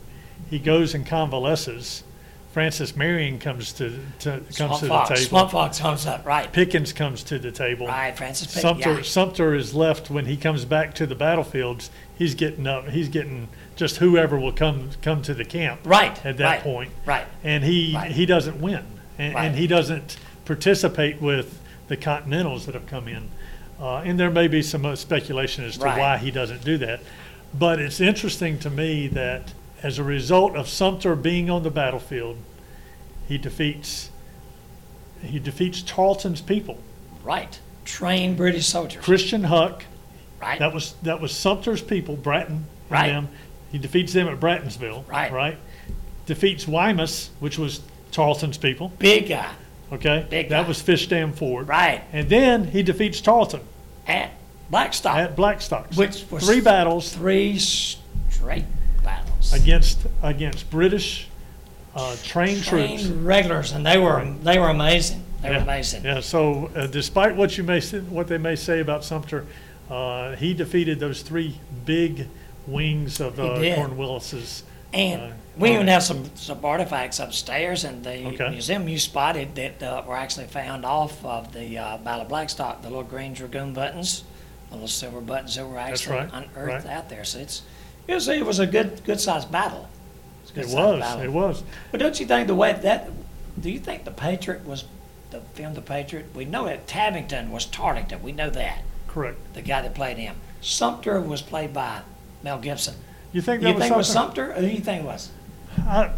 he 0.50 0.60
goes 0.60 0.93
and 0.93 1.05
convalesces 1.05 2.03
Francis 2.51 2.96
Marion 2.96 3.38
comes 3.38 3.74
to, 3.74 4.00
to 4.20 4.39
comes 4.39 4.56
Swamp 4.56 4.79
to 4.79 4.88
Fox, 4.88 5.10
the 5.10 5.15
table. 5.15 5.27
Swamp 5.29 5.51
Fox 5.51 5.79
comes 5.79 6.06
up, 6.08 6.25
right, 6.25 6.51
Pickens 6.51 6.91
comes 6.94 7.22
to 7.24 7.38
the 7.38 7.51
table. 7.51 7.86
right, 7.88 8.18
Francis 8.18 8.51
Pitt, 8.53 8.62
Sumter 8.62 8.94
yeah. 8.96 9.01
Sumter 9.03 9.53
is 9.53 9.75
left 9.75 10.10
when 10.10 10.25
he 10.25 10.36
comes 10.36 10.65
back 10.65 10.96
to 10.96 11.06
the 11.06 11.13
battlefields. 11.15 11.91
He's 12.18 12.34
getting 12.36 12.65
up. 12.65 12.89
He's 12.89 13.08
getting 13.08 13.50
just 13.75 13.98
whoever 13.98 14.39
will 14.39 14.51
come 14.51 14.89
come 15.01 15.22
to 15.22 15.34
the 15.34 15.46
camp 15.46 15.82
Right, 15.86 16.13
at 16.25 16.38
that 16.38 16.44
right, 16.46 16.62
point, 16.62 16.91
right, 17.06 17.25
and 17.44 17.63
he 17.63 17.94
Right. 17.96 18.12
he 18.12 18.25
doesn't 18.25 18.60
win, 18.60 18.84
and, 19.20 19.36
Right. 19.36 19.46
and 19.46 19.56
he 19.56 19.68
doesn't 19.68 20.18
participate 20.46 21.22
with 21.22 21.60
the 21.88 21.98
Continentals 21.98 22.65
that 22.65 22.74
have 22.75 22.88
come 22.88 23.08
in. 23.08 23.29
Uh, 23.79 23.98
and 23.98 24.20
there 24.20 24.29
may 24.32 24.48
be 24.48 24.62
some 24.62 24.86
uh, 24.86 24.96
speculation 24.96 25.63
as 25.63 25.77
to 25.77 25.86
Right. 25.86 26.00
why 26.00 26.18
he 26.18 26.32
doesn't 26.32 26.65
do 26.65 26.77
that, 26.79 27.00
but 27.53 27.79
it's 27.79 28.01
interesting 28.01 28.58
to 28.60 28.70
me 28.72 29.08
that 29.08 29.53
as 29.83 29.98
a 30.00 30.03
result 30.03 30.55
of 30.55 30.67
Sumter 30.67 31.15
being 31.15 31.50
on 31.50 31.63
the 31.63 31.69
battlefield, 31.71 32.38
he 33.27 33.38
defeats 33.38 34.09
he 35.24 35.38
defeats 35.39 35.81
Tarleton's 35.81 36.41
people. 36.41 36.77
right. 37.24 37.59
Trained 37.86 38.38
British 38.38 38.67
soldiers, 38.67 39.03
Christian 39.03 39.45
Huck, 39.45 39.83
right, 40.39 40.59
that 40.59 40.74
was 40.74 40.93
that 41.03 41.19
was 41.19 41.31
Sumter's 41.31 41.81
people, 41.81 42.15
Bratton 42.15 42.65
Right. 42.89 43.07
them. 43.07 43.29
He 43.71 43.77
defeats 43.79 44.13
them 44.13 44.27
at 44.27 44.39
Brattonsville. 44.39 45.07
Right. 45.09 45.31
Right. 45.31 45.57
Defeats 46.27 46.65
Wymus, 46.65 47.29
which 47.39 47.57
was 47.57 47.81
Tarleton's 48.12 48.57
people. 48.57 48.91
big 49.00 49.29
guy, 49.29 49.50
Okay. 49.91 50.25
Big 50.29 50.45
guy. 50.50 50.57
that 50.57 50.63
guy. 50.63 50.67
was 50.67 50.81
Fish 50.81 51.07
Dam 51.07 51.33
Ford. 51.33 51.67
right, 51.67 52.03
And 52.13 52.29
then 52.29 52.65
he 52.65 52.83
defeats 52.83 53.21
Tarleton 53.21 53.62
at 54.07 54.31
Blackstock, 54.69 55.17
at 55.17 55.36
Blackstocks. 55.36 55.98
Which 55.98 56.24
was- 56.29 56.45
three 56.45 56.62
battles 56.62 57.12
three 57.12 57.57
straight 57.57 58.65
battles. 58.65 58.65
Against 59.53 60.00
against 60.22 60.70
British 60.70 61.27
uh, 61.96 62.15
trained 62.24 62.63
troops. 62.63 63.03
Trained 63.03 63.25
regulars, 63.25 63.72
and 63.72 63.86
they 63.86 63.98
were, 63.98 64.24
they 64.44 64.60
were 64.60 64.70
amazing, 64.70 65.24
they 65.41 65.50
were 65.50 65.56
Yeah. 65.56 65.63
amazing. 65.63 66.03
Yeah. 66.03 66.20
So 66.20 66.70
uh, 66.75 66.88
despite 66.88 67.36
what 67.36 67.58
you 67.58 67.63
may 67.63 67.79
say, 67.79 68.00
what 68.00 68.27
they 68.27 68.38
may 68.38 68.56
say 68.56 68.79
about 68.79 69.03
Sumter, 69.03 69.46
uh, 69.89 70.36
he 70.36 70.53
defeated 70.53 71.00
those 71.00 71.22
three 71.22 71.60
big 71.86 72.27
wings 72.68 73.20
of 73.20 73.39
uh, 73.39 73.60
did. 73.60 73.75
Cornwallis's. 73.75 74.63
And 74.94 75.22
Uh, 75.22 75.29
we 75.58 75.72
even 75.74 75.88
have 75.88 76.03
some, 76.03 76.29
some 76.36 76.63
artifacts 76.63 77.20
upstairs 77.20 77.84
in 77.84 78.01
the 78.01 78.25
Okay. 78.27 78.50
museum 78.50 78.88
you 78.88 78.98
spotted 78.98 79.56
that 79.56 79.84
uh, 79.84 80.03
were 80.08 80.15
actually 80.15 80.48
found 80.48 80.86
off 80.86 81.24
of 81.25 81.51
the 81.53 81.77
uh, 81.77 81.98
Battle 81.98 82.22
of 82.22 82.27
Blackstock, 82.29 82.82
the 82.82 82.88
little 82.89 83.03
green 83.03 83.34
dragoon 83.34 83.74
buttons, 83.74 84.24
the 84.70 84.75
little 84.75 84.88
silver 84.88 85.22
buttons 85.22 85.56
that 85.56 85.68
were 85.68 85.77
actually 85.77 86.18
right, 86.18 86.29
unearthed 86.34 86.86
right. 86.86 86.94
out 86.94 87.10
there. 87.10 87.24
So 87.24 87.39
it's, 87.39 87.62
it 88.09 88.13
was, 88.15 88.27
it 88.27 88.45
was 88.45 88.59
a 88.59 88.67
good, 88.67 89.03
good 89.03 89.19
sized 89.19 89.51
battle. 89.51 89.87
It 90.45 90.55
good-sized 90.55 90.75
was. 90.75 90.99
battle. 90.99 91.23
It 91.23 91.31
was. 91.31 91.63
But 91.91 91.99
don't 91.99 92.19
you 92.19 92.25
think 92.25 92.47
the 92.47 92.55
way 92.55 92.73
that, 92.73 93.09
do 93.59 93.69
you 93.69 93.79
think 93.79 94.03
the 94.03 94.11
Patriot 94.11 94.65
was, 94.65 94.85
the 95.29 95.41
film 95.53 95.75
The 95.75 95.81
Patriot? 95.81 96.25
We 96.33 96.45
know 96.45 96.65
that 96.65 96.87
Tavington 96.87 97.51
was 97.51 97.65
Tarleton, 97.65 98.23
we 98.23 98.31
know 98.31 98.49
that, 98.49 98.81
Correct. 99.07 99.37
the 99.53 99.61
guy 99.61 99.83
that 99.83 99.93
played 99.93 100.17
him. 100.17 100.35
Sumter 100.59 101.21
was 101.21 101.41
played 101.43 101.71
by 101.71 102.01
Mel 102.43 102.57
Gibson. 102.59 102.95
You 103.31 103.41
think 103.41 103.61
that 103.61 103.69
You 103.69 103.75
was 103.75 103.83
think 103.83 103.93
it 103.93 103.97
was 103.97 104.07
Sumter? 104.11 104.47
Sumter, 104.47 104.57
or 104.57 104.61
who 104.67 104.75
you 104.75 104.81
think 104.81 105.03
it 105.03 105.05
was? 105.05 105.29
I, 105.77 106.09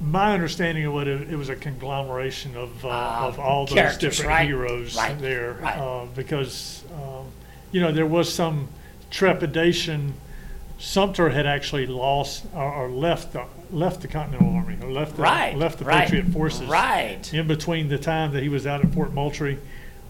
my 0.00 0.34
understanding 0.34 0.84
of 0.84 0.92
what 0.92 1.06
it, 1.06 1.30
it 1.30 1.36
was 1.36 1.48
a 1.48 1.56
conglomeration 1.56 2.56
of, 2.56 2.84
uh, 2.84 2.88
Ah, 2.90 3.28
of 3.28 3.38
all 3.38 3.64
those 3.66 3.96
different 3.96 4.28
right, 4.28 4.46
heroes 4.46 4.96
right, 4.96 5.16
there, 5.20 5.52
right. 5.62 5.78
uh, 5.78 6.06
because 6.16 6.82
um, 6.94 7.26
you 7.70 7.80
know 7.80 7.92
there 7.92 8.06
was 8.06 8.32
some 8.32 8.68
trepidation. 9.10 10.14
Sumter 10.78 11.30
had 11.30 11.44
actually 11.46 11.86
lost 11.86 12.44
or, 12.54 12.72
or 12.72 12.88
left 12.88 13.32
the 13.32 13.44
left 13.70 14.00
the 14.00 14.08
Continental 14.08 14.54
Army 14.54 14.76
or 14.80 14.90
left 14.90 15.16
the, 15.16 15.22
Right, 15.22 15.56
left 15.56 15.78
the 15.78 15.84
right, 15.84 16.04
Patriot 16.04 16.26
forces 16.32 16.66
Right. 16.68 17.32
in 17.34 17.46
between 17.48 17.88
the 17.88 17.98
time 17.98 18.32
that 18.32 18.42
he 18.42 18.48
was 18.48 18.66
out 18.66 18.82
at 18.84 18.92
Fort 18.94 19.12
Moultrie 19.12 19.58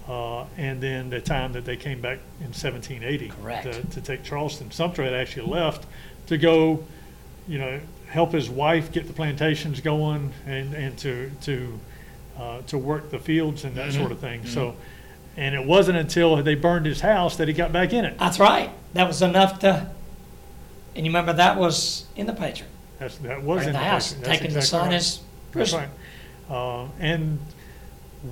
uh, 0.09 0.45
and 0.57 0.81
then 0.81 1.11
the 1.11 1.21
time 1.21 1.53
that 1.55 1.65
they 1.65 1.77
came 1.77 2.01
back 2.01 2.19
in 2.41 2.47
1780 2.53 3.33
To, 3.65 3.83
to 3.83 4.01
take 4.01 4.23
Charleston. 4.23 4.71
Sumter 4.71 5.03
had 5.03 5.15
actually 5.15 5.51
left 5.51 5.87
to 6.29 6.37
go, 6.39 6.85
you 7.49 7.59
know, 7.59 7.81
help 8.07 8.33
his 8.33 8.49
wife 8.49 8.93
get 8.93 9.07
the 9.07 9.13
plantations 9.13 9.81
going 9.81 10.33
and, 10.47 10.75
and 10.75 10.97
to 10.99 11.31
to 11.43 11.81
uh, 12.39 12.61
to 12.69 12.79
work 12.79 13.11
the 13.11 13.19
fields 13.19 13.65
and 13.65 13.75
that 13.75 13.89
Mm-hmm. 13.89 13.99
sort 14.01 14.13
of 14.13 14.21
thing. 14.21 14.47
So, 14.47 14.77
and 15.37 15.55
it 15.55 15.65
wasn't 15.65 15.99
until 15.99 16.37
they 16.43 16.55
burned 16.55 16.87
his 16.87 17.01
house 17.01 17.37
that 17.37 17.49
he 17.49 17.55
got 17.55 17.73
back 17.73 17.93
in 17.93 18.05
it. 18.05 18.17
That's 18.19 18.39
right. 18.39 18.71
That 18.95 19.09
was 19.09 19.21
enough 19.23 19.59
to, 19.61 19.91
and 20.99 21.07
you 21.07 21.11
remember 21.11 21.33
that 21.33 21.57
was 21.57 22.05
in 22.17 22.27
the 22.27 22.33
Patriot, 22.35 22.69
That's, 22.99 23.17
that 23.19 23.39
or 23.39 23.41
was 23.41 23.67
in 23.67 23.73
the 23.73 23.79
house, 23.79 24.13
That's 24.13 24.27
taking 24.29 24.51
the 24.53 24.59
exactly 24.59 24.67
son 24.67 24.87
right. 24.89 24.95
as 24.97 25.17
That's 25.17 25.25
prisoner. 25.53 25.89
right. 26.51 26.57
Uh, 26.57 26.89
and 26.99 27.39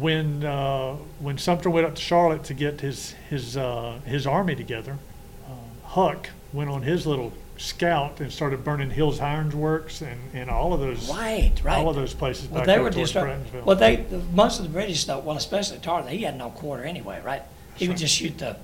when 0.01 0.45
uh, 0.45 0.97
when 1.21 1.39
Sumter 1.39 1.71
went 1.71 1.87
up 1.87 1.95
to 1.95 2.03
Charlotte 2.03 2.45
to 2.45 2.55
get 2.55 2.81
his 2.81 3.13
his 3.31 3.57
uh, 3.57 4.01
his 4.05 4.27
army 4.27 4.55
together, 4.57 4.99
uh, 5.47 5.51
Huck 5.89 6.31
went 6.53 6.69
on 6.71 6.83
his 6.83 7.07
little 7.07 7.33
scout 7.57 8.21
and 8.21 8.31
started 8.33 8.63
burning 8.65 8.91
Hills 8.91 9.21
Irons 9.21 9.55
Works 9.55 10.03
and, 10.03 10.21
and 10.35 10.51
all 10.51 10.75
of 10.75 10.81
those 10.81 11.09
Right, 11.09 11.53
all 11.67 11.89
of 11.89 11.97
right. 11.97 12.01
those 12.03 12.13
places 12.13 12.49
Well, 12.51 12.61
back 12.61 12.67
they 12.67 12.79
were 12.79 12.91
towards 12.91 13.13
Brattonsville. 13.15 13.65
well, 13.65 13.77
they, 13.77 13.97
the- 13.97 14.19
most 14.35 14.59
of 14.59 14.65
the 14.65 14.71
British 14.71 15.05
though, 15.07 15.21
well, 15.21 15.37
especially 15.39 15.79
Tarleton, 15.79 16.13
he 16.13 16.25
had 16.25 16.37
no 16.37 16.51
quarter 16.51 16.83
anyway, 16.85 17.23
right? 17.25 17.43
He 17.77 17.89
would 17.89 17.97
just 17.97 18.15
shoot 18.15 18.37
the, 18.37 18.57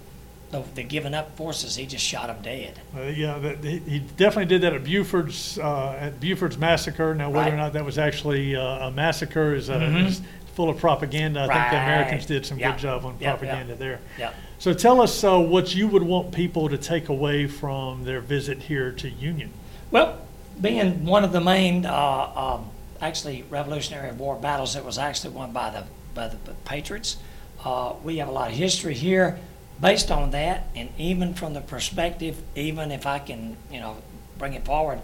the, 0.52 0.62
the 0.74 0.82
giving 0.82 1.14
up 1.14 1.34
forces, 1.36 1.74
he 1.74 1.86
just 1.86 2.04
shot 2.04 2.28
them 2.28 2.36
dead. 2.42 2.78
Uh, 2.96 3.02
yeah, 3.04 3.38
that, 3.38 3.64
he, 3.64 3.78
he 3.78 3.98
definitely 3.98 4.44
did 4.46 4.60
that 4.60 4.74
at 4.74 4.84
Buford's 4.84 5.58
uh, 5.58 5.96
at 5.98 6.20
Buford's 6.20 6.58
massacre. 6.58 7.14
Now, 7.14 7.30
whether 7.30 7.52
or 7.52 7.56
not 7.56 7.72
that 7.72 7.84
was 7.84 7.98
actually 7.98 8.54
uh, 8.54 8.88
a 8.88 8.90
massacre 8.92 9.54
is, 9.54 9.68
uh, 9.70 9.78
Mhm. 9.80 10.06
is 10.06 10.20
full 10.54 10.68
of 10.68 10.76
propaganda. 10.78 11.40
I 11.40 11.46
think 11.46 11.70
the 11.70 11.76
Americans 11.82 12.26
did 12.26 12.44
some 12.46 12.58
Yeah. 12.58 12.72
good 12.72 12.80
job 12.80 13.04
on 13.06 13.16
Yeah, 13.18 13.30
yeah. 13.30 13.36
propaganda 13.36 13.74
there. 13.74 14.00
Yeah. 14.18 14.30
So 14.58 14.72
tell 14.74 15.00
us 15.00 15.24
uh, 15.24 15.38
what 15.40 15.74
you 15.74 15.88
would 15.88 16.02
want 16.02 16.30
people 16.32 16.68
to 16.68 16.76
take 16.78 17.08
away 17.08 17.46
from 17.46 18.04
their 18.04 18.20
visit 18.20 18.58
here 18.62 18.92
to 18.92 19.08
Union. 19.08 19.50
Well, 19.90 20.18
being 20.60 21.06
one 21.06 21.24
of 21.24 21.32
the 21.32 21.40
main, 21.40 21.86
uh, 21.86 22.30
um, 22.36 22.68
actually 23.00 23.44
Revolutionary 23.48 24.12
War 24.12 24.36
battles 24.36 24.74
that 24.74 24.84
was 24.84 24.98
actually 24.98 25.30
won 25.34 25.52
by 25.52 25.70
the, 25.70 25.84
by 26.14 26.28
the 26.28 26.36
Patriots, 26.66 27.16
uh, 27.64 27.94
we 28.04 28.18
have 28.18 28.28
a 28.28 28.32
lot 28.32 28.50
of 28.50 28.56
history 28.56 28.94
here 28.94 29.38
based 29.82 30.10
on 30.10 30.30
that, 30.30 30.68
and 30.74 30.88
even 30.96 31.34
from 31.34 31.52
the 31.52 31.60
perspective, 31.60 32.40
even 32.54 32.90
if 32.90 33.04
I 33.04 33.18
can, 33.18 33.56
you 33.70 33.80
know, 33.80 33.96
bring 34.38 34.54
it 34.54 34.64
forward 34.64 35.00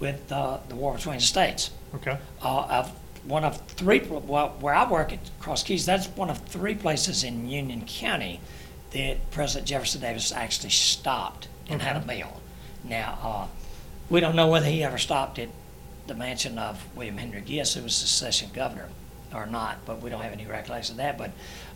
with 0.00 0.32
uh, 0.32 0.58
the 0.68 0.74
war 0.74 0.94
between 0.94 1.16
the 1.16 1.22
states. 1.22 1.70
Okay. 1.94 2.18
Uh, 2.42 2.66
of 2.68 2.90
one 3.24 3.44
of 3.44 3.60
three, 3.68 4.00
well, 4.00 4.56
where 4.58 4.74
I 4.74 4.90
work 4.90 5.12
at 5.12 5.20
Cross 5.38 5.64
Keys, 5.64 5.86
that's 5.86 6.08
one 6.08 6.30
of 6.30 6.38
three 6.38 6.74
places 6.74 7.22
in 7.22 7.48
Union 7.48 7.84
County 7.86 8.40
that 8.92 9.30
President 9.30 9.68
Jefferson 9.68 10.00
Davis 10.00 10.32
actually 10.32 10.70
stopped 10.70 11.46
and 11.68 11.82
had 11.82 12.02
a 12.02 12.04
meal. 12.04 12.40
Now, 12.82 13.18
uh, 13.22 13.46
we 14.10 14.20
don't 14.20 14.34
know 14.34 14.48
whether 14.48 14.66
he 14.66 14.82
ever 14.82 14.98
stopped 14.98 15.38
at 15.38 15.50
the 16.06 16.14
mansion 16.14 16.58
of 16.58 16.84
William 16.96 17.18
Henry 17.18 17.42
Gist, 17.42 17.76
who 17.76 17.82
was 17.82 18.00
the 18.00 18.06
secession 18.06 18.50
governor, 18.52 18.88
or 19.34 19.46
not, 19.46 19.78
but 19.86 20.00
we 20.02 20.10
don't 20.10 20.22
have 20.22 20.32
any 20.32 20.46
recollection 20.46 20.94
of 20.94 20.96
that. 20.98 21.18
But 21.18 21.30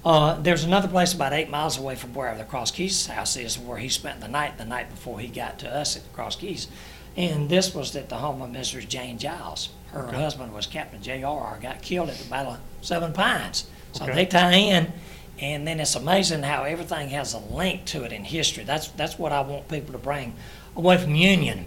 uh, 0.04 0.40
there's 0.40 0.64
another 0.64 0.88
place 0.88 1.12
about 1.12 1.32
eight 1.32 1.50
miles 1.50 1.78
away 1.78 1.94
from 1.96 2.14
where 2.14 2.36
the 2.36 2.44
Cross 2.44 2.72
Keys 2.72 3.06
house 3.06 3.36
is, 3.36 3.58
where 3.58 3.78
he 3.78 3.88
spent 3.88 4.20
the 4.20 4.28
night, 4.28 4.58
the 4.58 4.64
night 4.64 4.90
before 4.90 5.18
he 5.20 5.28
got 5.28 5.58
to 5.60 5.68
us 5.74 5.96
at 5.96 6.02
the 6.04 6.08
Cross 6.10 6.36
Keys. 6.36 6.68
And 7.16 7.48
this 7.48 7.74
was 7.74 7.94
at 7.96 8.08
the 8.08 8.16
home 8.16 8.42
of 8.42 8.50
Mrs. 8.50 8.86
Jane 8.88 9.18
Giles. 9.18 9.70
Her 9.92 10.06
Okay. 10.08 10.16
husband 10.16 10.52
was 10.52 10.66
Captain 10.66 11.02
J.R.R., 11.02 11.58
got 11.62 11.80
killed 11.82 12.10
at 12.10 12.16
the 12.18 12.28
Battle 12.28 12.52
of 12.52 12.58
Seven 12.82 13.12
Pines. 13.12 13.66
So 13.92 14.04
Okay. 14.04 14.14
they 14.14 14.26
tie 14.26 14.52
in, 14.54 14.92
and 15.40 15.66
then 15.66 15.80
it's 15.80 15.94
amazing 15.94 16.42
how 16.42 16.64
everything 16.64 17.08
has 17.10 17.32
a 17.34 17.38
link 17.38 17.84
to 17.86 18.04
it 18.04 18.12
in 18.12 18.24
history. 18.24 18.64
That's, 18.64 18.88
that's 18.88 19.18
what 19.18 19.32
I 19.32 19.40
want 19.40 19.68
people 19.68 19.92
to 19.92 19.98
bring 19.98 20.34
away 20.76 20.98
from 20.98 21.14
Union. 21.14 21.66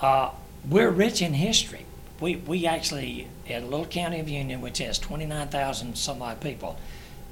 Uh, 0.00 0.30
we're 0.68 0.90
rich 0.90 1.22
in 1.22 1.34
history. 1.34 1.85
We, 2.20 2.36
we 2.36 2.66
actually, 2.66 3.28
in 3.46 3.62
a 3.62 3.66
little 3.66 3.86
county 3.86 4.20
of 4.20 4.28
Union, 4.28 4.60
which 4.60 4.78
has 4.78 4.98
29,000 4.98 5.96
some 5.96 6.22
odd 6.22 6.40
people, 6.40 6.78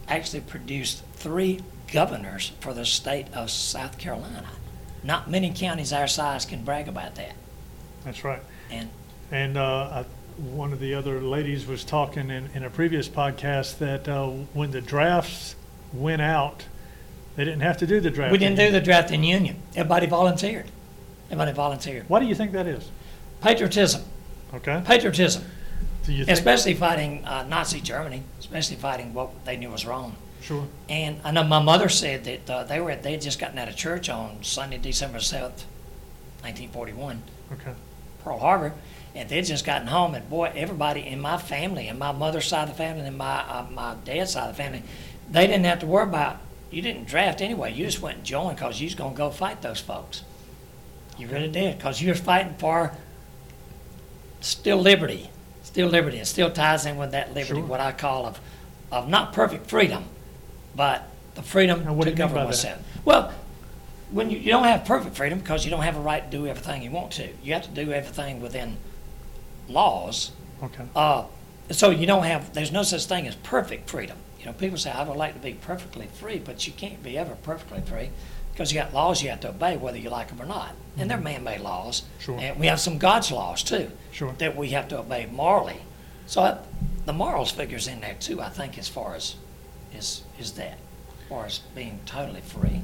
actually 0.08 0.40
produced 0.40 1.02
three 1.14 1.60
governors 1.92 2.52
for 2.60 2.74
the 2.74 2.84
state 2.84 3.26
of 3.32 3.50
South 3.50 3.98
Carolina. 3.98 4.50
Not 5.02 5.30
many 5.30 5.52
counties 5.52 5.92
our 5.92 6.06
size 6.06 6.44
can 6.44 6.64
brag 6.64 6.88
about 6.88 7.14
that. 7.16 7.34
That's 8.04 8.24
right. 8.24 8.42
And 8.70 8.90
And 9.30 9.56
uh, 9.56 10.04
I, 10.04 10.04
one 10.38 10.72
of 10.72 10.80
the 10.80 10.94
other 10.94 11.20
ladies 11.20 11.66
was 11.66 11.84
talking 11.84 12.30
in, 12.30 12.50
in 12.54 12.64
a 12.64 12.70
previous 12.70 13.08
podcast 13.08 13.78
that 13.78 14.08
uh, 14.08 14.28
when 14.52 14.70
the 14.70 14.80
drafts 14.80 15.56
went 15.92 16.22
out, 16.22 16.64
they 17.36 17.44
didn't 17.44 17.60
have 17.60 17.78
to 17.78 17.86
do 17.86 18.00
the 18.00 18.10
draft. 18.10 18.32
we 18.32 18.38
didn't 18.38 18.58
do 18.58 18.70
the 18.70 18.80
draft 18.80 19.10
in 19.10 19.24
Union. 19.24 19.60
Everybody 19.74 20.06
volunteered. 20.06 20.66
Everybody 21.26 21.52
volunteered. 21.52 22.08
Why 22.08 22.20
do 22.20 22.26
you 22.26 22.34
think 22.34 22.52
that 22.52 22.66
is? 22.66 22.90
Patriotism. 23.40 24.02
Okay. 24.54 24.82
Patriotism. 24.84 25.44
Do 26.04 26.12
you 26.12 26.24
think? 26.24 26.36
Especially 26.36 26.74
fighting 26.74 27.24
uh, 27.24 27.44
Nazi 27.48 27.80
Germany, 27.80 28.22
especially 28.38 28.76
fighting 28.76 29.14
what 29.14 29.44
they 29.44 29.56
knew 29.56 29.70
was 29.70 29.86
wrong. 29.86 30.16
Sure. 30.42 30.66
And 30.88 31.20
I 31.24 31.30
know 31.30 31.42
my 31.44 31.58
mother 31.60 31.88
said 31.88 32.24
that 32.24 32.50
uh, 32.50 32.64
they 32.64 32.78
were 32.80 32.94
they 32.94 33.12
had 33.12 33.22
just 33.22 33.38
gotten 33.38 33.58
out 33.58 33.68
of 33.68 33.76
church 33.76 34.08
on 34.10 34.42
Sunday, 34.44 34.76
December 34.78 35.20
seventh, 35.20 35.64
nineteen 36.42 36.68
forty-one, 36.68 37.22
Okay. 37.52 37.72
Pearl 38.22 38.38
Harbor, 38.38 38.74
And 39.14 39.28
they'd 39.28 39.44
just 39.44 39.64
gotten 39.64 39.86
home, 39.86 40.14
and 40.14 40.28
boy, 40.28 40.52
everybody 40.54 41.06
in 41.06 41.20
my 41.20 41.38
family, 41.38 41.88
and 41.88 41.98
my 41.98 42.12
mother's 42.12 42.46
side 42.46 42.64
of 42.64 42.70
the 42.70 42.74
family, 42.74 43.06
and 43.06 43.16
my, 43.18 43.40
uh, 43.40 43.66
my 43.70 43.94
dad's 44.04 44.32
side 44.32 44.50
of 44.50 44.56
the 44.56 44.62
family, 44.62 44.82
they 45.30 45.46
didn't 45.46 45.64
have 45.64 45.80
to 45.80 45.86
worry 45.86 46.04
about, 46.04 46.38
you 46.70 46.80
didn't 46.82 47.06
draft 47.06 47.40
anyway, 47.42 47.72
you 47.72 47.84
just 47.84 48.00
went 48.00 48.16
and 48.18 48.26
joined, 48.26 48.58
cause 48.58 48.80
you 48.80 48.86
was 48.86 48.94
gonna 48.94 49.14
go 49.14 49.30
fight 49.30 49.60
those 49.62 49.80
folks. 49.80 50.24
You 51.18 51.28
really 51.28 51.50
did, 51.50 51.78
cause 51.80 52.00
you 52.00 52.08
were 52.08 52.14
fighting 52.14 52.54
for 52.58 52.92
still 54.44 54.78
liberty, 54.78 55.30
still 55.62 55.88
liberty, 55.88 56.18
it 56.18 56.26
still 56.26 56.50
ties 56.50 56.86
in 56.86 56.96
with 56.96 57.12
that 57.12 57.34
liberty, 57.34 57.60
Sure. 57.60 57.68
what 57.68 57.80
I 57.80 57.92
call 57.92 58.26
of, 58.26 58.40
of 58.92 59.08
not 59.08 59.32
perfect 59.32 59.68
freedom, 59.68 60.04
but 60.76 61.08
the 61.34 61.42
freedom 61.42 61.84
Now, 61.84 61.92
what 61.92 62.04
to 62.04 62.10
do 62.10 62.16
you 62.16 62.16
mean 62.16 62.28
govern 62.28 62.36
by 62.36 62.44
oneself. 62.44 62.82
Well, 63.04 63.32
when 64.10 64.30
you, 64.30 64.38
you 64.38 64.50
don't 64.50 64.64
have 64.64 64.84
perfect 64.84 65.16
freedom 65.16 65.38
because 65.40 65.64
you 65.64 65.70
don't 65.70 65.82
have 65.82 65.96
a 65.96 66.00
right 66.00 66.30
to 66.30 66.36
do 66.36 66.46
everything 66.46 66.82
you 66.82 66.90
want 66.90 67.12
to. 67.12 67.28
You 67.42 67.54
have 67.54 67.64
to 67.64 67.70
do 67.70 67.92
everything 67.92 68.40
within 68.40 68.76
laws. 69.68 70.30
Okay. 70.62 70.84
Uh, 70.94 71.24
so 71.70 71.90
you 71.90 72.06
don't 72.06 72.24
have, 72.24 72.52
there's 72.52 72.70
no 72.70 72.82
such 72.82 73.06
thing 73.06 73.26
as 73.26 73.34
perfect 73.36 73.90
freedom. 73.90 74.16
You 74.38 74.46
know, 74.46 74.52
people 74.52 74.76
say, 74.76 74.90
I 74.90 75.02
would 75.02 75.16
like 75.16 75.32
to 75.34 75.40
be 75.40 75.54
perfectly 75.54 76.06
free, 76.06 76.38
but 76.38 76.66
you 76.66 76.72
can't 76.74 77.02
be 77.02 77.16
ever 77.16 77.34
perfectly 77.34 77.80
free 77.80 78.10
because 78.54 78.72
you 78.72 78.78
got 78.80 78.94
laws 78.94 79.20
you 79.20 79.28
have 79.30 79.40
to 79.40 79.48
obey 79.48 79.76
whether 79.76 79.98
you 79.98 80.08
like 80.08 80.28
them 80.28 80.40
or 80.40 80.46
not. 80.46 80.74
And 80.96 81.10
they're 81.10 81.18
man-made 81.18 81.60
laws. 81.60 82.02
Mm-hmm. 82.02 82.20
Sure. 82.22 82.38
And 82.40 82.60
we 82.60 82.66
have 82.68 82.78
some 82.78 82.98
God's 82.98 83.32
laws 83.32 83.64
too 83.64 83.90
Sure. 84.12 84.32
that 84.38 84.56
we 84.56 84.68
have 84.70 84.86
to 84.88 84.98
obey 85.00 85.26
morally. 85.26 85.78
So 86.26 86.40
I, 86.40 86.58
the 87.04 87.12
morals 87.12 87.50
figures 87.50 87.88
in 87.88 88.00
there 88.00 88.14
too, 88.20 88.40
I 88.40 88.48
think, 88.50 88.78
as 88.78 88.88
far 88.88 89.16
as, 89.16 89.34
is, 89.92 90.22
is 90.38 90.52
that, 90.52 90.78
as 91.22 91.28
far 91.28 91.46
as 91.46 91.58
being 91.74 91.98
totally 92.06 92.42
free. 92.42 92.82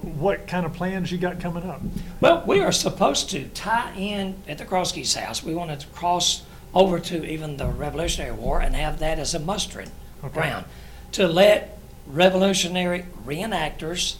What 0.00 0.46
kind 0.48 0.64
of 0.64 0.72
plans 0.72 1.12
you 1.12 1.18
got 1.18 1.40
coming 1.40 1.68
up? 1.68 1.82
Well, 2.20 2.42
we 2.46 2.60
are 2.60 2.72
supposed 2.72 3.28
to 3.30 3.48
tie 3.48 3.92
in 3.94 4.36
at 4.48 4.56
the 4.58 4.64
Cross 4.64 4.92
Keys 4.92 5.14
house. 5.14 5.44
We 5.44 5.54
wanted 5.54 5.80
to 5.80 5.86
cross 5.88 6.42
over 6.74 6.98
to 6.98 7.24
even 7.24 7.58
the 7.58 7.66
Revolutionary 7.66 8.32
War 8.32 8.60
and 8.62 8.74
have 8.74 8.98
that 9.00 9.18
as 9.18 9.34
a 9.34 9.38
mustering 9.38 9.90
Okay. 10.24 10.32
ground 10.34 10.64
to 11.12 11.28
let 11.28 11.78
revolutionary 12.06 13.04
reenactors 13.26 14.16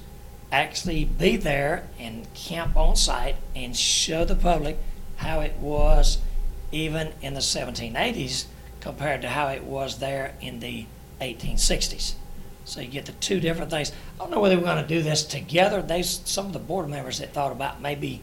actually 0.52 1.04
be 1.04 1.37
there 1.37 1.88
and 1.99 2.32
camp 2.35 2.76
on 2.76 2.94
site 2.94 3.37
and 3.56 3.76
show 3.76 4.25
the 4.25 4.37
public 4.37 4.78
how 5.16 5.40
it 5.40 5.56
was 5.56 6.18
even 6.71 7.12
in 7.23 7.35
the 7.35 7.40
1780s 7.40 8.44
compared 8.80 9.23
to 9.23 9.28
how 9.30 9.49
it 9.49 9.64
was 9.64 9.99
there 9.99 10.35
in 10.40 10.61
the 10.61 10.85
1860s. 11.21 12.14
So 12.64 12.80
you 12.80 12.88
get 12.88 13.06
the 13.06 13.12
two 13.12 13.40
different 13.40 13.71
things. 13.71 13.92
I 14.14 14.18
don't 14.18 14.30
know 14.30 14.40
whether 14.40 14.56
we're 14.56 14.64
going 14.64 14.82
to 14.82 14.88
do 14.88 15.02
this 15.02 15.25
together. 15.25 15.82
There's 15.82 16.21
some 16.25 16.47
of 16.47 16.52
the 16.52 16.59
board 16.59 16.88
members 16.88 17.18
that 17.18 17.32
thought 17.32 17.52
about 17.52 17.80
maybe 17.80 18.21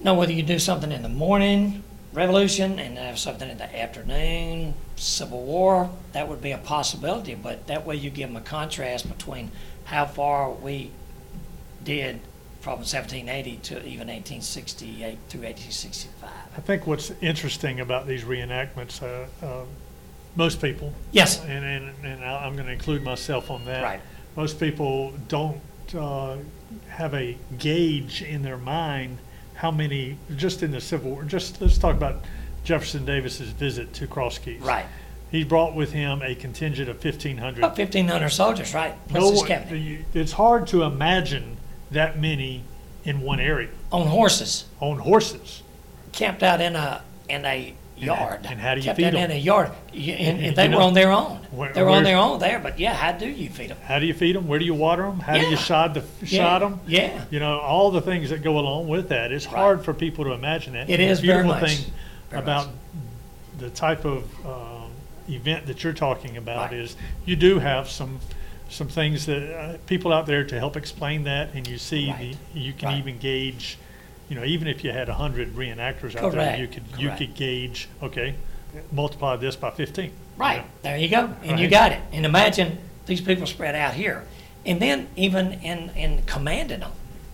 know 0.00 0.14
whether 0.14 0.32
you 0.32 0.42
do 0.42 0.58
something 0.58 0.92
in 0.92 1.02
the 1.02 1.08
morning, 1.08 1.82
Revolution, 2.12 2.78
and 2.78 2.96
have 2.96 3.18
something 3.18 3.50
in 3.50 3.58
the 3.58 3.78
afternoon, 3.80 4.74
Civil 4.96 5.42
War. 5.42 5.90
That 6.12 6.28
would 6.28 6.40
be 6.40 6.52
a 6.52 6.58
possibility, 6.58 7.34
but 7.34 7.66
that 7.66 7.84
way 7.84 7.96
you 7.96 8.10
give 8.10 8.28
them 8.28 8.36
a 8.36 8.40
contrast 8.40 9.08
between 9.08 9.50
how 9.88 10.04
far 10.04 10.50
we 10.50 10.90
did 11.82 12.20
from 12.60 12.80
1780 12.80 13.56
to 13.56 13.74
even 13.78 14.08
1868 14.08 15.18
through 15.28 15.40
1865. 15.40 16.30
I 16.54 16.60
think 16.60 16.86
what's 16.86 17.10
interesting 17.22 17.80
about 17.80 18.06
these 18.06 18.24
reenactments, 18.24 19.02
uh, 19.02 19.26
uh, 19.44 19.64
most 20.36 20.60
people, 20.60 20.92
Yes, 21.10 21.42
and, 21.42 21.64
and, 21.64 22.04
and 22.04 22.22
I'm 22.22 22.52
going 22.54 22.66
to 22.66 22.72
include 22.72 23.02
myself 23.02 23.50
on 23.50 23.64
that. 23.64 23.82
right. 23.82 24.00
Most 24.36 24.60
people 24.60 25.14
don't 25.28 25.60
uh, 25.96 26.36
have 26.88 27.14
a 27.14 27.38
gauge 27.58 28.20
in 28.20 28.42
their 28.42 28.58
mind 28.58 29.16
how 29.54 29.70
many, 29.70 30.18
just 30.36 30.62
in 30.62 30.70
the 30.70 30.80
Civil 30.82 31.12
War, 31.12 31.24
just, 31.24 31.62
let's 31.62 31.78
talk 31.78 31.96
about 31.96 32.24
Jefferson 32.62 33.06
Davis's 33.06 33.48
visit 33.48 33.94
to 33.94 34.06
Cross 34.06 34.38
Keys. 34.38 34.60
Right. 34.60 34.84
He 35.30 35.44
brought 35.44 35.74
with 35.74 35.92
him 35.92 36.22
a 36.22 36.34
contingent 36.34 36.88
of 36.88 37.02
1,500 37.04 37.58
About 37.58 37.76
1,500 37.78 38.28
soldiers, 38.30 38.72
right? 38.74 38.94
Plus 39.08 39.22
No 39.22 39.30
his 39.32 39.42
cabinet. 39.42 39.76
you- 39.78 40.04
It's 40.14 40.32
hard 40.32 40.66
to 40.68 40.82
imagine 40.84 41.58
that 41.90 42.18
many 42.20 42.62
in 43.04 43.20
one 43.20 43.40
area 43.40 43.68
On 43.92 44.06
horses. 44.06 44.64
on 44.80 44.98
horses. 44.98 45.62
camped 46.12 46.42
out 46.42 46.60
in 46.60 46.74
a 46.76 47.02
in 47.28 47.44
a 47.44 47.74
yard. 47.96 48.46
and 48.48 48.58
how 48.60 48.74
do 48.74 48.80
you 48.80 48.84
Kept 48.86 48.96
feed 48.96 49.06
out 49.06 49.14
in 49.14 49.30
a 49.30 49.34
yard, 49.34 49.70
You- 49.92 50.14
and, 50.14 50.40
and 50.40 50.56
they 50.56 50.66
know, 50.68 50.78
were 50.78 50.82
on 50.84 50.94
their 50.94 51.12
own. 51.12 51.40
where- 51.50 51.72
they 51.72 51.82
were 51.82 51.90
on 51.90 52.04
their 52.04 52.16
own 52.16 52.38
there, 52.38 52.58
but 52.58 52.78
yeah, 52.80 52.94
how 52.94 53.12
do 53.12 53.28
you 53.28 53.50
feed 53.50 53.68
them? 53.70 53.76
How 53.84 53.98
do 53.98 54.06
you 54.06 54.14
feed 54.14 54.34
them? 54.34 54.46
Where 54.48 54.58
do 54.58 54.64
you 54.64 54.72
water 54.74 55.02
them? 55.02 55.20
How 55.20 55.34
do 55.34 55.46
you 55.46 55.56
shod 55.56 55.92
the 55.94 56.04
Yeah, 56.24 56.38
shod 56.42 56.62
them? 56.62 56.80
Yeah, 56.86 57.24
You 57.30 57.38
know, 57.40 57.58
all 57.58 57.90
the 57.90 58.00
things 58.00 58.30
that 58.30 58.42
go 58.42 58.58
along 58.58 58.88
with 58.88 59.10
that. 59.10 59.30
It's 59.32 59.44
hard 59.44 59.84
for 59.84 59.92
people 59.92 60.24
to 60.24 60.32
imagine 60.32 60.72
that. 60.72 60.88
It 60.88 61.00
And 61.00 61.10
is 61.10 61.20
the 61.20 61.26
very 61.26 61.42
beautiful 61.42 61.60
much. 61.60 61.76
thing 61.76 61.92
Very 62.30 62.42
about 62.42 62.68
the 63.58 63.68
type 63.70 64.04
of 64.06 64.24
um, 64.46 64.77
event 65.28 65.66
that 65.66 65.84
you're 65.84 65.92
talking 65.92 66.36
about 66.36 66.70
Right. 66.70 66.80
is 66.80 66.96
you 67.24 67.36
do 67.36 67.58
have 67.58 67.88
some 67.88 68.20
some 68.70 68.88
things 68.88 69.24
that 69.24 69.58
uh, 69.58 69.78
people 69.86 70.12
out 70.12 70.26
there 70.26 70.44
to 70.44 70.58
help 70.58 70.76
explain 70.76 71.24
that, 71.24 71.54
and 71.54 71.66
you 71.66 71.78
see 71.78 72.10
Right. 72.10 72.36
the, 72.52 72.60
you 72.60 72.72
can 72.74 72.88
Right. 72.90 72.98
even 72.98 73.18
gauge. 73.18 73.78
You 74.28 74.36
know, 74.36 74.44
even 74.44 74.68
if 74.68 74.84
you 74.84 74.92
had 74.92 75.08
a 75.08 75.14
hundred 75.14 75.54
reenactors 75.56 76.14
out 76.16 76.32
there, 76.32 76.58
you 76.58 76.66
could 76.68 76.82
you 76.98 77.06
Correct. 77.06 77.18
could 77.18 77.34
gauge. 77.34 77.88
Okay, 78.02 78.34
multiply 78.92 79.36
this 79.36 79.56
by 79.56 79.70
fifteen. 79.70 80.12
right. 80.36 80.64
There 80.82 80.96
you 80.98 81.08
go, 81.08 81.32
and 81.42 81.58
you 81.58 81.68
got 81.68 81.92
it. 81.92 82.00
And 82.12 82.26
imagine 82.26 82.78
these 83.06 83.22
people 83.22 83.46
spread 83.46 83.74
out 83.74 83.94
here, 83.94 84.24
and 84.66 84.80
then 84.80 85.08
even 85.16 85.54
in 85.54 85.90
in 85.96 86.22
commanding 86.26 86.80
them. 86.80 86.92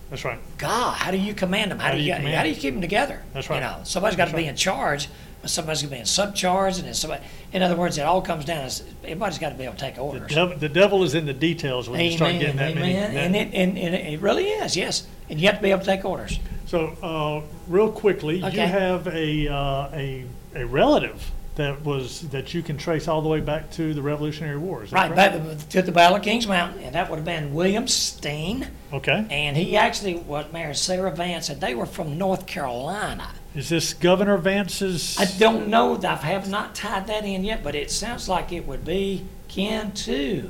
That's 0.09 0.23
right. 0.23 0.39
God, 0.57 0.97
how 0.97 1.11
do 1.11 1.17
you 1.17 1.33
command 1.33 1.71
them? 1.71 1.79
How, 1.79 1.91
do 1.91 1.97
you, 1.97 2.11
how 2.13 2.19
command 2.19 2.43
do 2.45 2.49
you 2.49 2.55
keep 2.55 2.73
them 2.73 2.81
together? 2.81 3.21
That's 3.33 3.49
right. 3.49 3.55
You 3.57 3.61
know, 3.61 3.81
somebody's 3.83 4.15
got 4.17 4.25
to 4.25 4.31
be 4.35 4.43
right. 4.43 4.47
in 4.49 4.55
charge, 4.55 5.09
but 5.41 5.49
somebody's 5.49 5.81
going 5.81 5.89
to 5.89 5.95
be 5.95 5.99
in 5.99 6.05
subcharge, 6.05 6.77
and 6.77 6.87
then 6.87 6.93
somebody. 6.93 7.23
In 7.53 7.63
other 7.63 7.75
words, 7.75 7.97
it 7.97 8.01
all 8.03 8.21
comes 8.21 8.45
down. 8.45 8.65
As, 8.65 8.83
everybody's 9.03 9.39
got 9.39 9.49
to 9.49 9.55
be 9.55 9.63
able 9.63 9.73
to 9.73 9.79
take 9.79 9.95
The 9.95 10.01
orders. 10.01 10.29
devil, 10.29 10.57
the 10.57 10.69
devil 10.69 11.03
is 11.03 11.15
in 11.15 11.25
the 11.25 11.33
details 11.33 11.89
when 11.89 11.99
you 11.99 12.11
start 12.11 12.31
Amen, 12.31 12.41
getting 12.41 12.57
that 12.57 12.75
many. 12.75 12.91
amen. 12.93 13.13
that- 13.13 13.19
And 13.25 13.35
it, 13.35 13.53
and, 13.53 13.77
and 13.77 13.95
it 13.95 14.21
really 14.21 14.45
is, 14.45 14.77
yes. 14.77 15.07
And 15.29 15.39
you 15.41 15.47
have 15.47 15.57
to 15.57 15.61
be 15.63 15.71
able 15.71 15.79
to 15.81 15.85
take 15.87 16.05
orders. 16.05 16.39
So, 16.67 16.87
uh, 17.01 17.41
real 17.67 17.91
quickly, 17.91 18.37
you 18.37 18.59
have 18.61 19.07
a, 19.07 19.47
uh, 19.47 19.89
a, 19.93 20.25
a 20.55 20.65
relative 20.65 21.31
that 21.55 21.83
was, 21.83 22.21
that 22.29 22.53
you 22.53 22.61
can 22.61 22.77
trace 22.77 23.07
all 23.07 23.21
the 23.21 23.29
way 23.29 23.39
back 23.39 23.71
to 23.71 23.93
the 23.93 24.01
Revolutionary 24.01 24.57
War, 24.57 24.83
is 24.83 24.91
that 24.91 24.97
Right, 24.97 25.31
correct? 25.33 25.47
back 25.59 25.69
to 25.69 25.81
the 25.81 25.91
Battle 25.91 26.17
of 26.17 26.23
Kings 26.23 26.47
Mountain, 26.47 26.83
and 26.83 26.95
that 26.95 27.09
would 27.09 27.15
have 27.17 27.25
been 27.25 27.53
William 27.53 27.87
Steen. 27.87 28.67
Okay. 28.91 29.25
And 29.29 29.55
he 29.55 29.77
actually 29.77 30.15
was 30.15 30.51
married 30.51 30.75
Sarah 30.75 31.11
Vance, 31.11 31.49
and 31.49 31.61
they 31.61 31.73
were 31.73 31.85
from 31.85 32.17
North 32.17 32.45
Carolina. 32.45 33.29
Is 33.55 33.69
this 33.69 33.93
Governor 33.93 34.37
Vance's? 34.37 35.17
I 35.17 35.25
don't 35.39 35.69
know, 35.69 35.97
I 36.03 36.15
have 36.15 36.49
not 36.49 36.75
tied 36.75 37.07
that 37.07 37.23
in 37.23 37.43
yet, 37.45 37.63
but 37.63 37.73
it 37.73 37.89
sounds 37.89 38.27
like 38.27 38.51
it 38.51 38.67
would 38.67 38.83
be 38.83 39.25
kin 39.47 39.91
to 39.93 40.49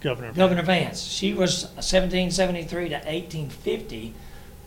Governor. 0.00 0.32
Governor 0.32 0.62
Vance. 0.62 1.02
She 1.02 1.32
was 1.32 1.64
1773 1.76 2.88
to 2.88 2.94
1850. 2.96 4.14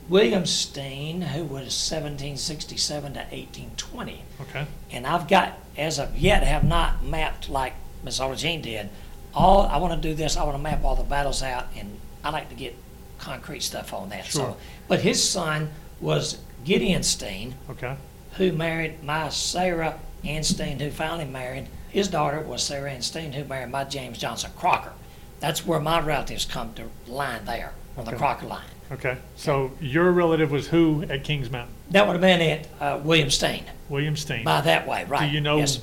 William 0.10 0.46
Steen, 0.46 1.22
who 1.22 1.44
was 1.44 1.74
1767 1.74 3.14
to 3.14 3.20
1820. 3.20 4.24
Okay, 4.42 4.66
And 4.92 5.08
I've 5.08 5.28
got, 5.28 5.58
as 5.78 6.00
of 6.00 6.18
yet, 6.18 6.44
have 6.44 6.64
not 6.64 7.04
mapped 7.04 7.50
like 7.50 7.74
Miss 8.04 8.20
Ola 8.20 8.36
Jean 8.36 8.62
did. 8.62 8.90
All, 9.34 9.64
I 9.68 9.78
want 9.78 9.94
to 10.02 10.08
do 10.10 10.14
this, 10.14 10.38
I 10.38 10.44
want 10.44 10.56
to 10.58 10.62
map 10.62 10.84
all 10.84 10.96
the 10.96 11.04
battles 11.04 11.42
out, 11.42 11.68
and 11.78 12.00
I 12.24 12.30
like 12.32 12.50
to 12.50 12.56
get 12.56 12.76
concrete 13.18 13.62
stuff 13.64 13.94
on 13.94 14.10
that. 14.10 14.26
Sure. 14.26 14.42
So, 14.42 14.58
But 14.88 15.02
his 15.02 15.28
son 15.28 15.70
was 16.02 16.40
Gideon 16.66 17.04
Steen, 17.04 17.56
okay, 17.70 17.96
who 18.34 18.52
married 18.52 19.04
my 19.04 19.30
Sarah 19.30 20.00
Ann 20.24 20.44
Steen, 20.44 20.80
who 20.80 20.90
finally 20.92 21.26
married. 21.26 21.68
His 21.90 22.08
daughter 22.08 22.42
was 22.42 22.64
Sarah 22.64 22.92
Ann 22.92 23.02
Steen, 23.02 23.34
who 23.34 23.44
married 23.46 23.70
my 23.72 23.84
James 23.84 24.18
Johnson 24.18 24.52
Crocker. 24.58 24.94
That's 25.40 25.66
where 25.66 25.80
my 25.80 26.00
relatives 26.00 26.46
come 26.46 26.74
to 26.76 26.86
line 27.12 27.46
there, 27.46 27.74
on 27.98 28.06
the 28.06 28.12
Okay. 28.12 28.18
Crocker 28.20 28.46
line. 28.48 28.64
Okay. 28.92 29.18
So 29.36 29.72
your 29.82 30.12
relative 30.12 30.52
was 30.52 30.68
who 30.68 31.04
at 31.10 31.24
Kings 31.24 31.50
Mountain? 31.50 31.74
That 31.92 32.06
would 32.08 32.14
have 32.14 32.22
been 32.22 32.42
it, 32.42 32.68
uh, 32.80 33.00
William 33.04 33.30
Steen, 33.30 33.64
William 33.90 34.16
Steen. 34.16 34.44
by 34.44 34.62
that 34.62 34.88
way, 34.88 35.06
right? 35.06 35.28
Do 35.30 35.34
you 35.34 35.42
know 35.42 35.58
Yes. 35.58 35.80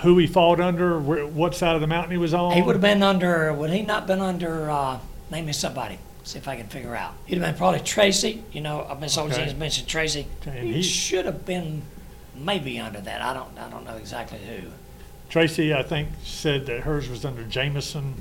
who 0.00 0.18
he 0.18 0.26
fought 0.26 0.60
under, 0.60 0.98
where, 0.98 1.26
what 1.26 1.54
side 1.54 1.74
of 1.74 1.80
the 1.80 1.86
mountain 1.86 2.12
he 2.12 2.18
was 2.18 2.34
on? 2.34 2.52
He 2.54 2.62
would 2.62 2.74
have 2.76 2.82
been 2.82 3.02
under, 3.02 3.52
would 3.52 3.70
he 3.70 3.82
not 3.82 4.06
been 4.06 4.20
under, 4.20 4.70
uh, 4.70 4.98
name 5.30 5.46
me 5.46 5.52
somebody, 5.52 5.98
see 6.24 6.38
if 6.38 6.48
I 6.48 6.56
can 6.56 6.66
figure 6.68 6.94
out. 6.94 7.14
He'd 7.26 7.36
have 7.38 7.44
been 7.46 7.54
probably 7.58 7.80
Tracy, 7.80 8.42
you 8.52 8.60
know, 8.60 8.86
uh, 8.88 8.94
Miss 8.94 9.16
Okay. 9.16 9.26
Ola 9.26 9.34
Jean's 9.46 9.58
mentioned 9.58 9.88
Tracy. 9.88 10.26
And 10.46 10.54
He 10.66 10.74
he- 10.74 10.82
should 10.82 11.24
have 11.26 11.44
been 11.46 11.82
maybe 12.34 12.78
under 12.78 13.00
that, 13.00 13.20
I 13.22 13.32
don't, 13.34 13.58
I 13.58 13.68
don't 13.70 13.84
know 13.84 13.96
exactly 13.96 14.38
who. 14.38 14.68
Tracy, 15.28 15.72
I 15.74 15.82
think, 15.82 16.08
said 16.24 16.66
that 16.66 16.80
hers 16.80 17.08
was 17.08 17.24
under 17.24 17.44
Jameson, 17.44 18.14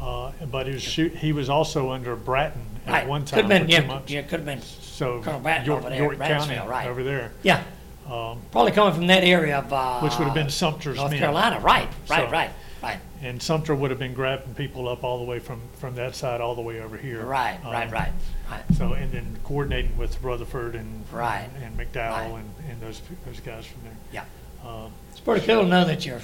uh, 0.00 0.30
but 0.50 0.66
he 0.66 0.72
was 0.74 0.82
shoot, 0.82 1.16
he 1.16 1.32
was 1.32 1.48
also 1.48 1.90
under 1.90 2.14
Bratton 2.14 2.62
at 2.86 2.92
Right, 2.92 3.06
one 3.08 3.24
time 3.24 3.36
could 3.38 3.42
time 3.42 3.50
have 3.50 3.60
been, 3.60 3.66
two 3.76 3.82
yeah, 3.82 3.86
months. 3.86 4.10
yeah, 4.12 4.22
could 4.22 4.40
have 4.40 4.44
been, 4.46 4.60
So 4.62 5.20
Colonel 5.22 5.40
Bratton 5.40 5.66
York, 5.66 5.80
over 5.80 5.90
there 5.90 5.98
York 6.02 6.18
County 6.18 6.56
right. 6.68 6.86
over 6.88 7.02
there, 7.02 7.32
yeah, 7.42 7.62
um, 8.10 8.40
probably 8.52 8.72
coming 8.72 8.94
from 8.94 9.06
that 9.06 9.24
area 9.24 9.58
of, 9.58 9.72
uh. 9.72 10.00
which 10.00 10.16
would 10.18 10.26
have 10.26 10.34
been 10.34 10.50
Sumter's 10.50 10.96
North 10.96 11.10
men. 11.10 11.20
Carolina, 11.20 11.60
right, 11.60 11.88
right, 12.08 12.26
So- 12.26 12.30
right, 12.30 12.50
right, 12.82 12.98
And 13.22 13.42
Sumter 13.42 13.74
would 13.74 13.90
have 13.90 13.98
been 13.98 14.12
grabbing 14.12 14.54
people 14.54 14.88
up 14.88 15.02
all 15.04 15.18
the 15.18 15.24
way 15.24 15.38
from, 15.38 15.60
from 15.78 15.94
that 15.94 16.14
side 16.14 16.40
all 16.42 16.54
the 16.54 16.60
way 16.60 16.80
over 16.82 16.96
here. 16.98 17.24
right, 17.24 17.58
right, 17.64 17.86
Um, 17.86 17.92
right, 17.92 18.12
right. 18.50 18.62
So, 18.76 18.92
and 18.92 19.10
then 19.12 19.38
coordinating 19.44 19.96
with 19.96 20.22
Rutherford 20.22 20.74
and. 20.74 21.04
Right. 21.10 21.48
And 21.62 21.76
McDowell 21.78 22.10
Right. 22.10 22.30
and, 22.40 22.50
and 22.70 22.80
those, 22.82 23.00
those 23.24 23.40
guys 23.40 23.64
from 23.64 23.80
there. 23.84 23.96
Yeah. 24.12 24.24
Uh, 24.68 24.88
It's 25.12 25.20
pretty 25.20 25.46
cool 25.46 25.62
to 25.62 25.68
know 25.68 25.84
that 25.86 26.04
your 26.04 26.20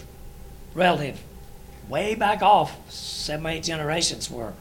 relative, 0.75 1.18
way 1.88 2.14
back 2.14 2.42
off, 2.42 2.77
seven, 2.90 3.46
eight 3.46 3.62
generations 3.62 4.31
were, 4.31 4.53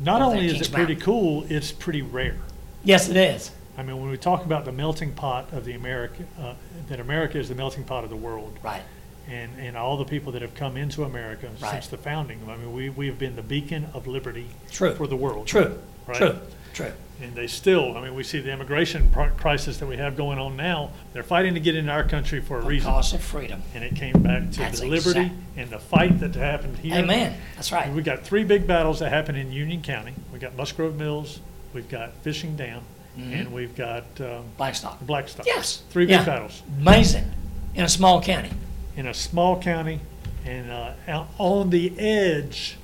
Not 0.00 0.20
Of 0.20 0.30
that 0.30 0.36
only 0.36 0.46
is 0.46 0.52
Kings 0.54 0.66
it 0.68 0.72
pretty 0.72 0.92
Mountain. 0.94 1.04
cool, 1.04 1.46
it's 1.48 1.72
pretty 1.72 2.02
rare. 2.02 2.36
yes, 2.84 3.08
it 3.08 3.16
is. 3.16 3.50
I 3.78 3.82
mean, 3.82 4.00
when 4.00 4.10
we 4.10 4.16
talk 4.16 4.44
about 4.44 4.64
the 4.64 4.72
melting 4.72 5.12
pot 5.12 5.52
of 5.52 5.64
the 5.64 5.72
America, 5.74 6.24
uh, 6.40 6.54
that 6.88 6.98
America 7.00 7.38
is 7.38 7.48
the 7.48 7.54
melting 7.54 7.84
pot 7.84 8.04
of 8.04 8.10
the 8.10 8.16
world, 8.16 8.58
Right, 8.62 8.82
and, 9.28 9.50
and 9.58 9.76
all 9.76 9.96
the 9.98 10.04
people 10.04 10.32
that 10.32 10.42
have 10.42 10.54
come 10.54 10.76
into 10.78 11.04
America 11.04 11.48
Right. 11.60 11.72
since 11.72 11.88
the 11.88 11.98
founding, 11.98 12.40
I 12.48 12.56
mean, 12.56 12.72
we, 12.72 12.88
we 12.90 13.06
have 13.06 13.18
been 13.18 13.36
the 13.36 13.42
beacon 13.42 13.86
of 13.92 14.06
liberty 14.06 14.46
true, 14.70 14.94
for 14.94 15.06
the 15.06 15.16
world. 15.16 15.46
true, 15.46 15.78
Right. 16.06 16.16
true, 16.16 16.38
true. 16.76 16.92
And 17.22 17.34
they 17.34 17.46
still, 17.46 17.96
I 17.96 18.02
mean, 18.02 18.14
we 18.14 18.22
see 18.22 18.40
the 18.40 18.50
immigration 18.52 19.08
pro- 19.10 19.30
crisis 19.30 19.78
that 19.78 19.86
we 19.86 19.96
have 19.96 20.16
going 20.18 20.38
on 20.38 20.54
now. 20.56 20.90
They're 21.14 21.22
fighting 21.22 21.54
to 21.54 21.60
get 21.60 21.74
into 21.74 21.90
our 21.90 22.04
country 22.04 22.40
for 22.42 22.58
a 22.58 22.62
reason. 22.64 22.90
Because 22.90 23.14
of 23.14 23.22
freedom. 23.22 23.62
And 23.74 23.82
it 23.82 23.94
came 23.96 24.22
back 24.22 24.50
to 24.52 24.58
That's 24.58 24.80
the 24.80 24.86
liberty 24.86 25.20
exact- 25.22 25.34
and 25.56 25.70
the 25.70 25.78
fight 25.78 26.20
that 26.20 26.34
happened 26.34 26.76
here. 26.76 26.96
Amen, 26.96 27.34
that's 27.54 27.72
right. 27.72 27.90
We 27.92 28.02
got 28.02 28.22
three 28.22 28.44
big 28.44 28.66
battles 28.66 28.98
that 28.98 29.10
happened 29.10 29.38
in 29.38 29.50
Union 29.50 29.80
County. 29.80 30.12
We 30.32 30.38
got 30.38 30.54
Musgrove 30.56 30.96
Mills, 30.96 31.40
we've 31.72 31.88
got 31.88 32.12
Fishing 32.22 32.54
Dam, 32.54 32.82
and 33.16 33.50
we've 33.50 33.74
got 33.74 34.04
um, 34.20 34.44
Blackstock. 34.58 35.00
Blackstock. 35.00 35.46
Yes. 35.46 35.82
Three 35.88 36.04
big 36.04 36.16
Yeah. 36.16 36.24
battles 36.26 36.62
Amazing, 36.80 37.24
in 37.74 37.84
a 37.84 37.88
small 37.88 38.20
county. 38.20 38.50
in 38.94 39.06
a 39.06 39.14
small 39.14 39.58
county 39.62 40.00
and 40.44 40.70
uh, 40.70 40.92
out 41.08 41.28
on 41.38 41.70
the 41.70 41.98
edge, 41.98 42.76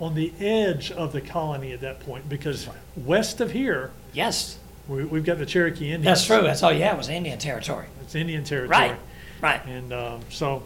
on 0.00 0.14
the 0.14 0.32
edge 0.40 0.90
of 0.90 1.12
the 1.12 1.20
colony 1.20 1.72
at 1.72 1.80
that 1.82 2.00
point, 2.00 2.28
because 2.28 2.68
west 2.96 3.40
of 3.40 3.52
here, 3.52 3.90
Yes, 4.12 4.58
we, 4.88 5.04
we've 5.04 5.24
got 5.24 5.38
the 5.38 5.46
Cherokee 5.46 5.92
Indians. 5.92 6.04
that's 6.04 6.26
true, 6.26 6.42
that's 6.42 6.62
all 6.62 6.72
Yeah, 6.72 6.92
it 6.94 6.98
was 6.98 7.08
Indian 7.08 7.38
territory. 7.38 7.86
It's 8.02 8.14
Indian 8.14 8.42
territory. 8.42 8.68
Right, 8.68 8.96
right. 9.40 9.64
And 9.66 9.92
um, 9.92 10.20
so, 10.30 10.62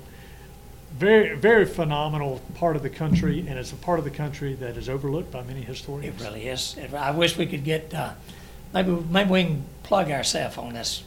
very, 0.97 1.35
very 1.37 1.67
phenomenal 1.67 2.41
part 2.55 2.77
of 2.77 2.83
the 2.83 2.89
country, 2.91 3.41
and 3.41 3.59
it's 3.59 3.73
a 3.73 3.77
part 3.77 3.99
of 3.99 4.05
the 4.05 4.11
country 4.13 4.55
that 4.55 4.77
is 4.77 4.89
overlooked 4.89 5.31
by 5.33 5.43
many 5.43 5.61
historians. 5.61 6.07
It 6.07 6.13
historians. 6.13 6.35
really 6.37 6.49
is. 6.49 6.77
It- 6.79 6.95
I 6.95 7.11
wish 7.11 7.37
we 7.37 7.47
could 7.47 7.65
get, 7.65 7.93
uh, 7.93 8.13
maybe, 8.73 8.93
maybe 9.11 9.31
we 9.31 9.43
can 9.45 9.65
plug 9.83 10.11
ourselves 10.11 10.57
on 10.57 10.73
this 10.73 11.03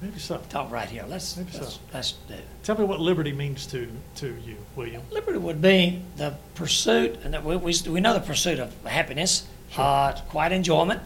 Maybe 0.00 0.18
so. 0.18 0.38
talk 0.48 0.70
right 0.70 0.88
here. 0.88 1.04
Let's, 1.08 1.36
Maybe 1.36 1.50
let's, 1.54 1.78
let's 1.92 2.12
do. 2.28 2.34
it. 2.34 2.44
Tell 2.62 2.76
me 2.76 2.84
what 2.84 3.00
liberty 3.00 3.32
means 3.32 3.66
to, 3.68 3.88
to 4.16 4.34
you, 4.44 4.56
William. 4.74 5.02
Liberty 5.10 5.38
would 5.38 5.62
be 5.62 6.02
the 6.16 6.34
pursuit, 6.54 7.18
and 7.24 7.32
that 7.32 7.44
we, 7.44 7.56
we, 7.56 7.74
we 7.88 8.00
know 8.00 8.12
the 8.12 8.20
pursuit 8.20 8.58
of 8.58 8.74
happiness, 8.84 9.46
uh, 9.76 10.12
quiet 10.28 10.52
enjoyment, 10.52 11.00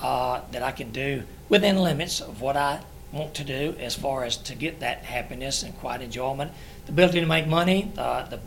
uh, 0.00 0.42
that 0.52 0.62
I 0.62 0.72
can 0.72 0.90
do 0.90 1.22
within 1.48 1.78
limits 1.78 2.20
of 2.20 2.40
what 2.40 2.56
I 2.56 2.80
want 3.12 3.34
to 3.34 3.44
do 3.44 3.76
as 3.78 3.94
far 3.94 4.24
as 4.24 4.36
to 4.36 4.54
get 4.54 4.80
that 4.80 5.04
happiness 5.04 5.62
and 5.62 5.76
quiet 5.78 6.02
enjoyment, 6.02 6.52
the 6.86 6.92
ability 6.92 7.20
to 7.20 7.26
make 7.26 7.46
money, 7.46 7.92
uh, 7.96 8.26
the, 8.26 8.40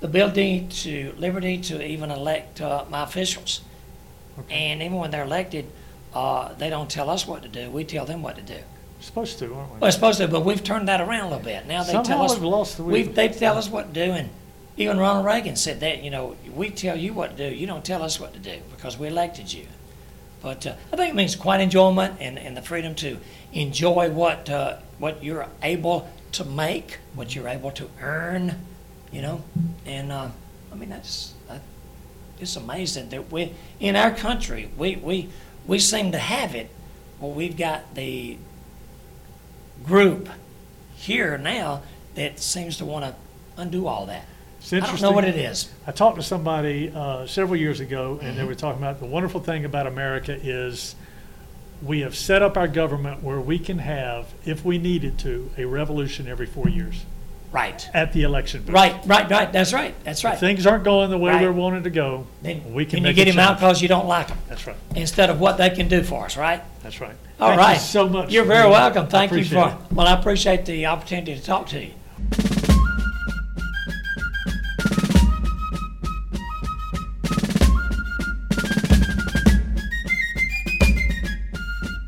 the 0.00 0.06
ability 0.06 0.66
to, 0.70 1.14
liberty 1.18 1.58
to 1.58 1.86
even 1.86 2.10
elect, 2.10 2.60
uh, 2.60 2.84
my 2.90 3.04
officials. 3.04 3.60
Okay. 4.38 4.54
And 4.54 4.82
even 4.82 4.96
when 4.96 5.10
they're 5.10 5.24
elected, 5.24 5.66
uh, 6.14 6.54
they 6.54 6.70
don't 6.70 6.90
tell 6.90 7.10
us 7.10 7.26
what 7.26 7.42
to 7.42 7.48
do, 7.48 7.70
we 7.70 7.84
tell 7.84 8.06
them 8.06 8.22
what 8.22 8.36
to 8.36 8.42
do. 8.42 8.58
Supposed 9.06 9.38
to, 9.38 9.44
aren't 9.54 9.70
Well, 9.70 9.78
we? 9.82 9.86
it's 9.86 9.94
supposed 9.96 10.18
to, 10.18 10.26
but 10.28 10.44
we've 10.44 10.62
turned 10.64 10.88
that 10.88 11.00
around 11.00 11.20
a 11.26 11.28
little 11.28 11.44
bit. 11.44 11.66
Now 11.66 11.84
they 11.84 11.92
tell 11.92 12.04
Somehow 12.04 12.24
us. 12.24 12.34
we've 12.34 12.42
lost 12.42 12.76
the- 12.76 12.82
We, 12.82 13.02
they 13.04 13.28
tell 13.28 13.56
us 13.56 13.68
what 13.70 13.94
to 13.94 14.06
do, 14.06 14.12
and 14.12 14.28
even 14.76 14.98
Ronald 14.98 15.24
Reagan 15.24 15.54
said 15.56 15.78
that, 15.80 16.02
you 16.02 16.10
know, 16.10 16.34
we 16.54 16.70
tell 16.70 16.96
you 16.96 17.14
what 17.14 17.36
to 17.36 17.48
do, 17.50 17.54
you 17.56 17.66
don't 17.68 17.84
tell 17.84 18.02
us 18.02 18.18
what 18.18 18.32
to 18.34 18.38
do, 18.40 18.58
because 18.74 18.98
we 18.98 19.06
elected 19.06 19.52
you. 19.52 19.66
But 20.42 20.66
uh, 20.66 20.74
I 20.92 20.96
think 20.96 21.10
it 21.10 21.14
means 21.16 21.36
quite 21.36 21.60
enjoyment 21.60 22.16
and, 22.20 22.36
and 22.38 22.56
the 22.56 22.62
freedom 22.62 22.94
to 22.96 23.18
enjoy 23.52 24.10
what, 24.10 24.50
uh, 24.50 24.78
what 24.98 25.22
you're 25.22 25.46
able 25.62 26.10
to 26.32 26.44
make, 26.44 26.98
what 27.14 27.34
you're 27.34 27.48
able 27.48 27.70
to 27.70 27.88
earn, 28.02 28.56
you 29.12 29.22
know? 29.22 29.42
And, 29.86 30.10
uh, 30.10 30.28
I 30.72 30.74
mean, 30.74 30.90
that's, 30.90 31.32
that, 31.48 31.62
it's 32.40 32.56
amazing 32.56 33.08
that 33.10 33.30
we, 33.30 33.54
in 33.80 33.94
our 33.96 34.10
country, 34.10 34.68
we, 34.76 34.96
we, 34.96 35.28
we 35.66 35.78
seem 35.78 36.10
to 36.12 36.18
have 36.18 36.54
it, 36.56 36.68
well, 37.20 37.30
we've 37.30 37.56
got 37.56 37.94
the 37.94 38.36
group 39.86 40.28
here 40.94 41.38
now 41.38 41.82
that 42.14 42.38
seems 42.40 42.78
to 42.78 42.84
want 42.84 43.04
to 43.04 43.14
undo 43.56 43.86
all 43.86 44.06
that. 44.06 44.24
It's 44.58 44.72
I 44.72 44.80
don't 44.80 45.00
know 45.00 45.12
what 45.12 45.24
it 45.24 45.36
is. 45.36 45.70
I 45.86 45.92
talked 45.92 46.16
to 46.16 46.22
somebody 46.22 46.90
uh, 46.92 47.26
several 47.26 47.56
years 47.56 47.78
ago, 47.80 48.18
and 48.20 48.36
they 48.36 48.40
Mm-hmm. 48.40 48.48
were 48.48 48.54
talking 48.54 48.82
about 48.82 48.98
the 48.98 49.06
wonderful 49.06 49.40
thing 49.40 49.64
about 49.64 49.86
America 49.86 50.36
is 50.42 50.96
we 51.82 52.00
have 52.00 52.16
set 52.16 52.42
up 52.42 52.56
our 52.56 52.66
government 52.66 53.22
where 53.22 53.40
we 53.40 53.58
can 53.58 53.78
have, 53.78 54.32
if 54.44 54.64
we 54.64 54.78
needed 54.78 55.18
to, 55.20 55.50
a 55.56 55.64
revolution 55.66 56.26
every 56.26 56.46
four 56.46 56.68
years 56.68 57.04
Right. 57.52 57.88
at 57.94 58.12
the 58.12 58.22
election 58.22 58.62
booth. 58.62 58.74
Right, 58.74 58.94
right, 59.06 59.30
right. 59.30 59.52
That's 59.52 59.72
right. 59.72 59.94
That's 60.04 60.20
If 60.20 60.24
right. 60.24 60.38
things 60.38 60.66
aren't 60.66 60.84
going 60.84 61.10
the 61.10 61.18
way 61.18 61.32
Right. 61.32 61.42
we're 61.42 61.52
wanting 61.52 61.84
to 61.84 61.90
go, 61.90 62.26
Then 62.42 62.74
we 62.74 62.84
can 62.84 62.98
and 62.98 63.06
you 63.06 63.10
make 63.10 63.16
get 63.16 63.28
him 63.28 63.38
out 63.38 63.48
change. 63.48 63.60
because 63.60 63.82
you 63.82 63.88
don't 63.88 64.06
like 64.06 64.28
him 64.28 64.38
That's 64.48 64.66
right. 64.66 64.76
instead 64.94 65.30
of 65.30 65.40
what 65.40 65.56
they 65.56 65.70
can 65.70 65.88
do 65.88 66.02
for 66.02 66.24
us, 66.26 66.36
right? 66.36 66.62
That's 66.82 67.00
right. 67.00 67.14
All 67.40 67.48
Thank 67.48 67.60
right. 67.60 67.72
you 67.74 67.78
so 67.80 68.08
much. 68.08 68.30
You're 68.30 68.44
very 68.44 68.68
welcome. 68.68 69.06
Thank 69.08 69.30
you 69.32 69.38
appreciate 69.38 69.70
for, 69.70 69.94
well, 69.94 70.06
I 70.06 70.12
appreciate 70.14 70.64
the 70.66 70.86
opportunity 70.86 71.34
to 71.34 71.42
talk 71.42 71.66
to 71.68 71.80
you. 71.82 71.90